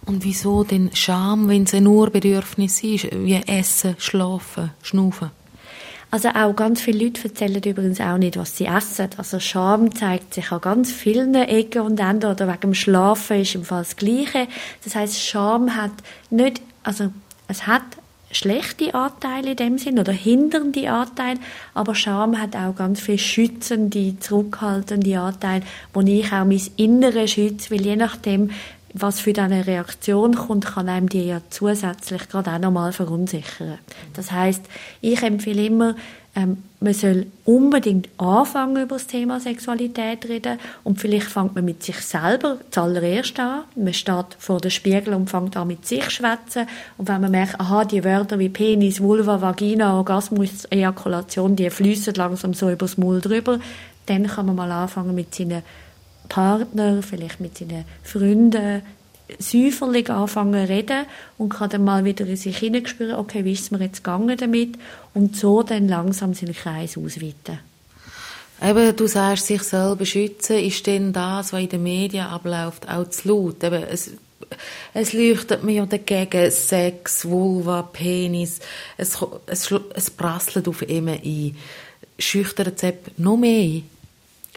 Und 0.09 0.25
wieso 0.25 0.64
denn 0.64 0.90
Scham, 0.94 1.49
wenn 1.49 1.64
es 1.64 1.75
ein 1.75 1.87
Urbedürfnis 1.87 2.83
ist, 2.83 3.09
wie 3.12 3.35
Essen, 3.47 3.94
Schlafen, 3.99 4.71
Schnaufen? 4.83 5.31
Also 6.11 6.31
auch 6.31 6.57
ganz 6.57 6.81
viele 6.81 7.05
Leute 7.05 7.25
erzählen 7.25 7.62
übrigens 7.62 8.01
auch 8.01 8.16
nicht, 8.16 8.38
was 8.38 8.57
sie 8.57 8.64
essen. 8.64 9.11
Also 9.18 9.38
Scham 9.38 9.94
zeigt 9.94 10.33
sich 10.33 10.51
an 10.51 10.62
ganz 10.62 10.90
vielen 10.90 11.35
Ecken 11.35 11.83
und 11.83 12.01
Enden 12.01 12.31
oder 12.31 12.49
wegen 12.49 12.61
dem 12.61 12.75
Schlafen 12.75 13.42
ist 13.42 13.55
im 13.55 13.64
Fall 13.64 13.83
das 13.83 13.97
Gleiche. 13.97 14.49
Das 14.83 14.94
heißt, 14.94 15.23
Scham 15.23 15.77
hat 15.77 15.92
nicht, 16.31 16.62
also 16.83 17.12
es 17.47 17.66
hat 17.66 17.83
schlechte 18.31 18.94
Anteile 18.94 19.51
in 19.51 19.57
dem 19.57 19.79
Sinn 19.79 19.99
oder 19.99 20.12
hindernde 20.12 20.90
Anteile, 20.90 21.40
aber 21.75 21.94
Scham 21.94 22.40
hat 22.40 22.57
auch 22.57 22.75
ganz 22.75 23.01
viel 23.01 23.18
schützende, 23.18 24.18
zurückhaltende 24.21 25.21
Anteile, 25.21 25.64
wo 25.92 26.01
ich 26.01 26.33
auch 26.33 26.47
mein 26.47 26.62
Innere 26.77 27.29
schütze, 27.29 27.71
weil 27.71 27.85
je 27.85 27.97
nachdem, 27.97 28.51
was 28.94 29.20
für 29.20 29.37
eine 29.38 29.66
Reaktion 29.66 30.35
kommt, 30.35 30.66
kann 30.66 30.88
einem 30.88 31.09
die 31.09 31.27
ja 31.27 31.40
zusätzlich 31.51 32.29
gerade 32.29 32.53
auch 32.53 32.59
nochmal 32.59 32.92
verunsichern. 32.92 33.79
Das 34.14 34.33
heißt, 34.33 34.64
ich 35.01 35.22
empfehle 35.22 35.66
immer, 35.66 35.94
ähm, 36.35 36.62
man 36.81 36.94
soll 36.94 37.27
unbedingt 37.44 38.09
anfangen 38.18 38.83
über 38.83 38.96
das 38.96 39.09
Thema 39.09 39.40
Sexualität 39.40 40.29
reden 40.29 40.59
und 40.85 41.01
vielleicht 41.01 41.27
fängt 41.27 41.55
man 41.55 41.64
mit 41.64 41.83
sich 41.83 41.96
selber 41.96 42.59
zuallererst 42.70 43.40
an. 43.40 43.62
Man 43.74 43.92
steht 43.92 44.37
vor 44.38 44.61
dem 44.61 44.70
Spiegel 44.70 45.14
und 45.14 45.29
fängt 45.29 45.57
an 45.57 45.66
mit 45.66 45.87
sich 45.87 46.09
schwätzen 46.11 46.66
und 46.96 47.09
wenn 47.09 47.20
man 47.20 47.33
merkt, 47.33 47.59
aha, 47.61 47.85
die 47.85 48.05
Wörter 48.05 48.38
wie 48.38 48.48
Penis, 48.48 49.01
Vulva, 49.01 49.40
Vagina, 49.40 49.96
Orgasmus, 49.96 50.66
Ejakulation, 50.66 51.57
die 51.57 51.70
fließen 51.70 52.14
langsam 52.14 52.55
so 52.55 52.70
übers 52.70 52.96
Maul 52.96 53.20
drüber, 53.20 53.59
dann 54.07 54.27
kann 54.27 54.46
man 54.46 54.57
mal 54.57 54.70
anfangen 54.70 55.14
mit 55.14 55.35
seinen 55.35 55.62
Partner, 56.28 57.02
vielleicht 57.02 57.40
mit 57.40 57.58
seinen 57.58 57.84
Freunden, 58.02 58.82
säuferlich 59.38 60.10
anfangen 60.10 60.66
zu 60.66 60.72
reden 60.72 61.06
und 61.36 61.50
kann 61.50 61.70
dann 61.70 61.84
mal 61.84 62.04
wieder 62.04 62.26
in 62.26 62.36
sich 62.36 62.58
hineinspüren, 62.58 63.16
okay, 63.16 63.44
wie 63.44 63.52
ist 63.52 63.62
es 63.62 63.70
mir 63.70 63.80
jetzt 63.80 64.02
gegangen 64.02 64.36
damit 64.36 64.78
und 65.14 65.36
so 65.36 65.62
dann 65.62 65.88
langsam 65.88 66.34
seinen 66.34 66.54
Kreis 66.54 66.96
ausweiten. 66.96 67.58
Eben, 68.60 68.96
du 68.96 69.06
sagst, 69.06 69.46
sich 69.46 69.62
selber 69.62 70.04
schützen, 70.04 70.58
ist 70.58 70.86
denn 70.86 71.12
das, 71.12 71.52
was 71.52 71.60
in 71.60 71.68
den 71.68 71.82
Medien 71.82 72.26
abläuft, 72.26 72.88
auch 72.88 73.08
zu 73.08 73.28
laut? 73.28 73.62
Eben, 73.62 73.84
es, 73.84 74.10
es 74.94 75.12
leuchtet 75.12 75.62
mir 75.62 75.86
dagegen 75.86 76.50
Sex, 76.50 77.28
Vulva, 77.28 77.82
Penis, 77.82 78.58
es, 78.96 79.16
es, 79.46 79.72
es 79.94 80.10
prasselt 80.10 80.66
auf 80.66 80.82
immer 80.82 81.12
ein. 81.12 81.56
Schüchtert 82.18 82.82
es 82.82 82.94
noch 83.16 83.36
mehr 83.36 83.62
ein? 83.62 83.84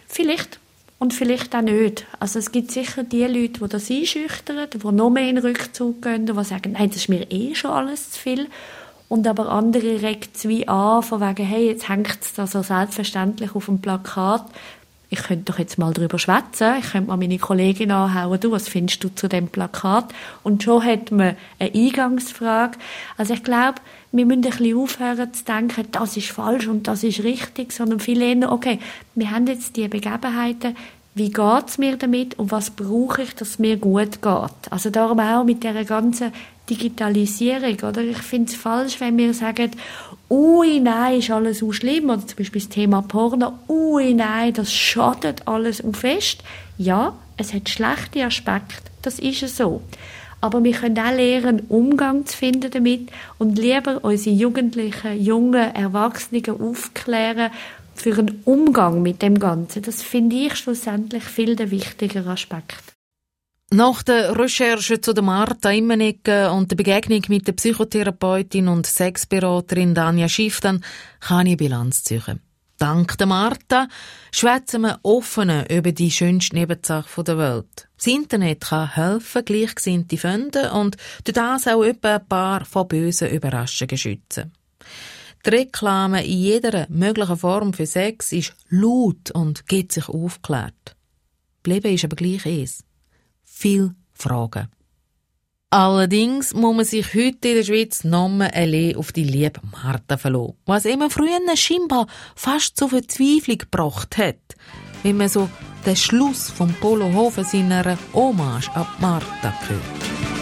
Vielleicht 0.08 0.61
und 1.02 1.16
vielleicht 1.16 1.56
auch 1.56 1.64
nicht. 1.64 2.06
Also 2.20 2.38
es 2.38 2.52
gibt 2.52 2.70
sicher 2.70 3.04
die 3.04 3.24
Leute, 3.24 3.60
die 3.60 3.68
das 3.68 3.90
einschüchtern, 3.90 4.68
die 4.72 4.88
noch 4.92 5.10
mehr 5.10 5.28
in 5.28 5.38
den 5.38 5.44
Rückzug 5.44 6.04
gehen, 6.04 6.28
die 6.28 6.44
sagen, 6.44 6.74
nein, 6.74 6.90
das 6.90 6.98
ist 6.98 7.10
mir 7.10 7.26
eh 7.32 7.56
schon 7.56 7.72
alles 7.72 8.12
zu 8.12 8.20
viel. 8.20 8.48
Und 9.10 9.26
aber 9.26 9.50
andere 9.50 10.04
regt 10.04 10.36
es 10.36 10.48
wie 10.48 10.68
an, 10.68 11.02
von 11.02 11.20
wegen, 11.20 11.44
hey, 11.44 11.66
jetzt 11.66 11.90
hängt 11.90 12.22
es 12.22 12.34
da 12.34 12.46
so 12.46 12.62
selbstverständlich 12.62 13.56
auf 13.56 13.66
dem 13.66 13.82
Plakat. 13.82 14.46
Ich 15.14 15.24
könnte 15.24 15.52
doch 15.52 15.60
jetzt 15.60 15.78
mal 15.78 15.94
darüber 15.94 16.18
schwätzen. 16.18 16.76
Ich 16.80 16.94
könnte 16.94 17.10
mal 17.10 17.18
meine 17.18 17.38
Kollegin 17.38 17.92
anhauen, 17.92 18.40
du, 18.40 18.52
was 18.52 18.70
findest 18.70 19.04
du 19.04 19.14
zu 19.14 19.28
dem 19.28 19.50
Plakat? 19.50 20.06
Und 20.42 20.64
schon 20.64 20.86
hat 20.86 21.12
man 21.12 21.36
eine 21.60 21.74
Eingangsfrage. 21.76 22.78
Also 23.18 23.34
ich 23.34 23.44
glaube, 23.44 23.82
wir 24.14 24.26
müssen 24.26 24.46
ein 24.46 24.50
bisschen 24.52 24.78
aufhören 24.78 25.34
zu 25.34 25.44
denken, 25.44 25.86
das 25.92 26.16
ist 26.16 26.30
falsch 26.30 26.68
und 26.68 26.88
das 26.88 27.04
ist 27.04 27.26
richtig, 27.26 27.74
sondern 27.74 28.00
viel 28.00 28.22
eher, 28.22 28.50
okay, 28.50 28.80
wir 29.14 29.32
haben 29.32 29.48
jetzt 29.48 29.76
die 29.76 29.90
Begebenheiten, 29.90 30.78
wie 31.14 31.30
geht's 31.30 31.78
mir 31.78 31.98
damit 31.98 32.40
und 32.40 32.52
was 32.52 32.70
brauche 32.70 33.24
ich, 33.24 33.36
dass 33.36 33.50
es 33.50 33.60
mir 33.60 33.76
gut 33.76 34.22
geht. 34.22 34.72
Also 34.72 34.90
darum 34.92 35.20
auch 35.20 35.44
mit 35.44 35.62
der 35.62 35.84
ganzen 35.84 36.32
Digitalisierung, 36.70 37.78
oder? 37.90 38.02
Ich 38.02 38.18
finde 38.18 38.52
es 38.52 38.56
falsch, 38.56 39.00
wenn 39.00 39.18
wir 39.18 39.34
sagen, 39.34 39.72
ui, 40.30 40.80
nein, 40.80 41.20
ist 41.20 41.32
alles 41.32 41.60
so 41.60 41.72
schlimm, 41.72 42.10
oder 42.10 42.26
zum 42.26 42.38
Beispiel 42.38 42.62
das 42.62 42.70
Thema 42.70 43.02
Porno, 43.02 43.54
ui, 43.68 44.14
nein, 44.14 44.54
das 44.54 44.74
schadet 44.74 45.48
alles 45.48 45.82
und 45.82 45.98
fest. 45.98 46.44
Ja, 46.78 47.18
es 47.38 47.54
hat 47.54 47.70
schlechte 47.70 48.24
Aspekte, 48.24 48.92
das 49.02 49.20
ist 49.20 49.44
es 49.44 49.58
so. 49.58 49.82
Aber 50.40 50.64
wir 50.64 50.74
können 50.74 50.98
auch 50.98 51.14
lernen, 51.14 51.64
Umgang 51.70 52.26
zu 52.26 52.36
finden 52.36 52.72
damit 52.72 53.12
und 53.38 53.60
lieber 53.60 54.04
unsere 54.04 54.36
Jugendlichen, 54.36 55.22
jungen 55.24 55.76
Erwachsenen 55.76 56.60
aufklären 56.60 57.52
für 57.94 58.18
einen 58.18 58.42
Umgang 58.46 59.04
mit 59.04 59.22
dem 59.22 59.38
Ganzen. 59.38 59.84
Das 59.84 60.02
finde 60.02 60.36
ich 60.36 60.56
schlussendlich 60.56 61.24
viel 61.24 61.56
der 61.56 61.70
wichtigere 61.70 62.32
Aspekt. 62.32 62.91
Nach 63.74 64.04
der 64.04 64.38
Recherche 64.38 65.00
zu 65.00 65.14
der 65.14 65.24
Martha 65.24 65.72
Immenecke 65.72 66.52
und 66.52 66.70
der 66.70 66.76
Begegnung 66.76 67.22
mit 67.30 67.48
der 67.48 67.54
Psychotherapeutin 67.54 68.68
und 68.68 68.86
Sexberaterin 68.86 69.96
Danja 69.96 70.28
Schiff, 70.28 70.60
dann 70.60 70.84
kann 71.22 71.48
ich 71.48 71.56
Bilanz 71.56 72.04
ziehen. 72.04 72.42
Dank 72.78 73.18
der 73.18 73.28
Martha 73.28 73.88
schwätzen 74.34 74.82
wir 74.82 75.00
offen 75.04 75.66
über 75.68 75.94
die 75.94 76.12
schönste 76.12 76.58
Nebensache 76.58 77.24
der 77.24 77.38
Welt. 77.38 77.88
Das 77.96 78.08
Internet 78.08 78.60
kann 78.60 78.94
helfen, 78.94 79.46
Gleichgesinnte 79.46 80.18
finden 80.18 80.70
und 80.72 80.98
durch 81.24 81.36
das 81.36 81.66
auch 81.68 81.86
etwa 81.86 82.16
ein 82.16 82.28
paar 82.28 82.66
von 82.66 82.90
bösen 82.90 83.30
Überraschungen 83.30 83.98
schützen. 83.98 84.52
Die 85.46 85.50
Reklame 85.50 86.26
in 86.26 86.40
jeder 86.40 86.88
möglichen 86.90 87.38
Form 87.38 87.72
für 87.72 87.86
Sex 87.86 88.34
ist 88.34 88.54
laut 88.70 89.32
und 89.32 89.66
geht 89.68 89.94
sich 89.94 90.10
aufgeklärt. 90.10 90.98
Bleiben 91.64 91.94
ist 91.94 92.04
aber 92.04 92.18
gleich 92.18 92.46
es. 92.46 92.84
Viel 93.62 93.94
Fragen. 94.12 94.70
Allerdings 95.70 96.56
muss 96.56 96.76
man 96.76 96.84
sich 96.84 97.14
heute 97.14 97.50
in 97.50 97.56
der 97.58 97.64
Schweiz 97.64 98.04
nochmal 98.04 98.50
allein 98.56 98.96
auf 98.96 99.12
die 99.12 99.24
liebe 99.24 99.62
Martha 99.72 100.18
verlassen. 100.18 100.58
Was 100.66 100.86
immer 100.86 101.12
früher 101.12 101.38
scheinbar 101.56 102.08
fast 102.36 102.76
zur 102.76 102.90
Verzweiflung 102.90 103.60
gebracht 103.60 104.18
hat, 104.18 104.56
wenn 105.04 105.18
man 105.18 105.30
so 105.30 105.48
den 105.86 105.96
Schluss 105.96 106.50
vom 106.50 106.74
Polo 106.74 107.14
Hofen 107.14 107.46
seiner 107.46 108.00
Hommage 108.16 108.70
an 108.74 108.88
Martha 109.00 109.54
hört. 109.68 110.41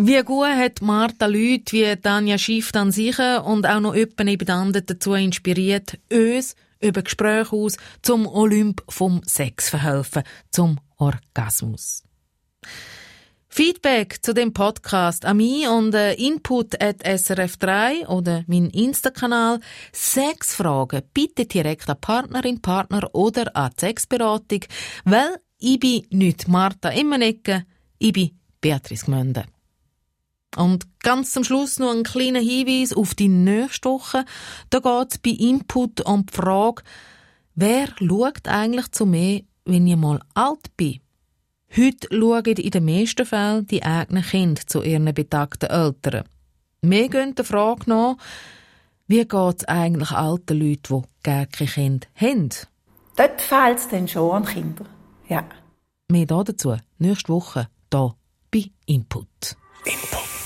Wie 0.00 0.22
gut 0.22 0.46
hat 0.46 0.80
Martha 0.80 1.26
Leute 1.26 1.72
wie 1.72 1.96
Tanja 1.96 2.38
Schiff 2.38 2.70
dann 2.70 2.92
sicher 2.92 3.44
und 3.44 3.66
auch 3.66 3.80
noch 3.80 3.96
jemanden 3.96 4.26
neben 4.26 4.48
anderen 4.48 4.86
dazu 4.86 5.14
inspiriert, 5.14 5.98
uns 6.08 6.54
über 6.80 7.02
Gespräche 7.02 7.50
aus 7.50 7.78
zum 8.00 8.28
Olymp 8.28 8.80
vom 8.88 9.22
Sex 9.24 9.70
verhelfen, 9.70 10.22
zum 10.52 10.78
Orgasmus. 10.98 12.04
Feedback 13.48 14.20
zu 14.22 14.34
dem 14.34 14.52
Podcast 14.52 15.24
an 15.24 15.38
mich 15.38 15.66
und 15.66 15.92
äh, 15.96 16.14
Input 16.14 16.80
at 16.80 17.04
srf3 17.04 18.06
oder 18.06 18.44
mein 18.46 18.70
Insta-Kanal. 18.70 19.58
Sexfragen 19.92 21.02
bitte 21.12 21.46
direkt 21.46 21.90
an 21.90 22.00
Partnerin, 22.00 22.62
Partner 22.62 23.12
oder 23.16 23.56
an 23.56 23.72
die 23.76 23.80
Sexberatung, 23.80 24.60
weil 25.04 25.40
ich 25.58 25.80
bin 25.80 26.06
nicht 26.10 26.46
Martha 26.46 26.90
Immenecke, 26.90 27.64
ich 27.98 28.12
bin 28.12 28.38
Beatrice 28.60 29.06
Gmünde. 29.06 29.44
Und 30.58 30.88
ganz 30.98 31.30
zum 31.30 31.44
Schluss 31.44 31.78
noch 31.78 31.92
ein 31.92 32.02
kleiner 32.02 32.40
Hinweis 32.40 32.92
auf 32.92 33.14
die 33.14 33.28
nächste 33.28 33.90
Woche. 33.90 34.24
Da 34.70 34.80
geht 34.80 35.12
es 35.12 35.18
bei 35.18 35.30
Input 35.30 36.00
um 36.00 36.26
die 36.26 36.32
Frage, 36.34 36.82
wer 37.54 37.86
schaut 37.98 38.48
eigentlich 38.48 38.90
zu 38.90 39.06
mir, 39.06 39.42
wenn 39.64 39.86
ich 39.86 39.96
mal 39.96 40.20
alt 40.34 40.76
bin? 40.76 40.98
Heute 41.76 42.08
schauen 42.10 42.44
in 42.44 42.70
den 42.70 42.84
meisten 42.84 43.24
Fällen 43.24 43.66
die 43.68 43.84
eigenen 43.84 44.24
Kinder 44.24 44.62
zu 44.66 44.82
ihren 44.82 45.14
betagten 45.14 45.70
Eltern. 45.70 46.24
Wir 46.82 47.08
gehen 47.08 47.36
der 47.36 47.44
Frage 47.44 47.82
nach, 47.86 48.16
wie 49.06 49.24
geht 49.24 49.58
es 49.58 49.64
eigentlich 49.68 50.10
alten 50.10 50.58
Leuten, 50.58 51.02
die 51.02 51.22
gar 51.22 51.46
keine 51.46 51.70
Kinder 51.70 52.08
haben? 52.16 52.50
Dort 53.16 53.40
fehlt 53.40 53.78
es 53.78 53.88
dann 53.88 54.08
schon 54.08 54.30
an 54.32 54.44
Kindern. 54.44 54.88
Ja. 55.28 55.44
Mehr 56.08 56.26
dazu 56.26 56.76
nächste 56.98 57.32
Woche 57.32 57.68
hier 57.92 58.14
bei 58.50 58.70
Input. 58.86 59.56
Input. 59.84 60.37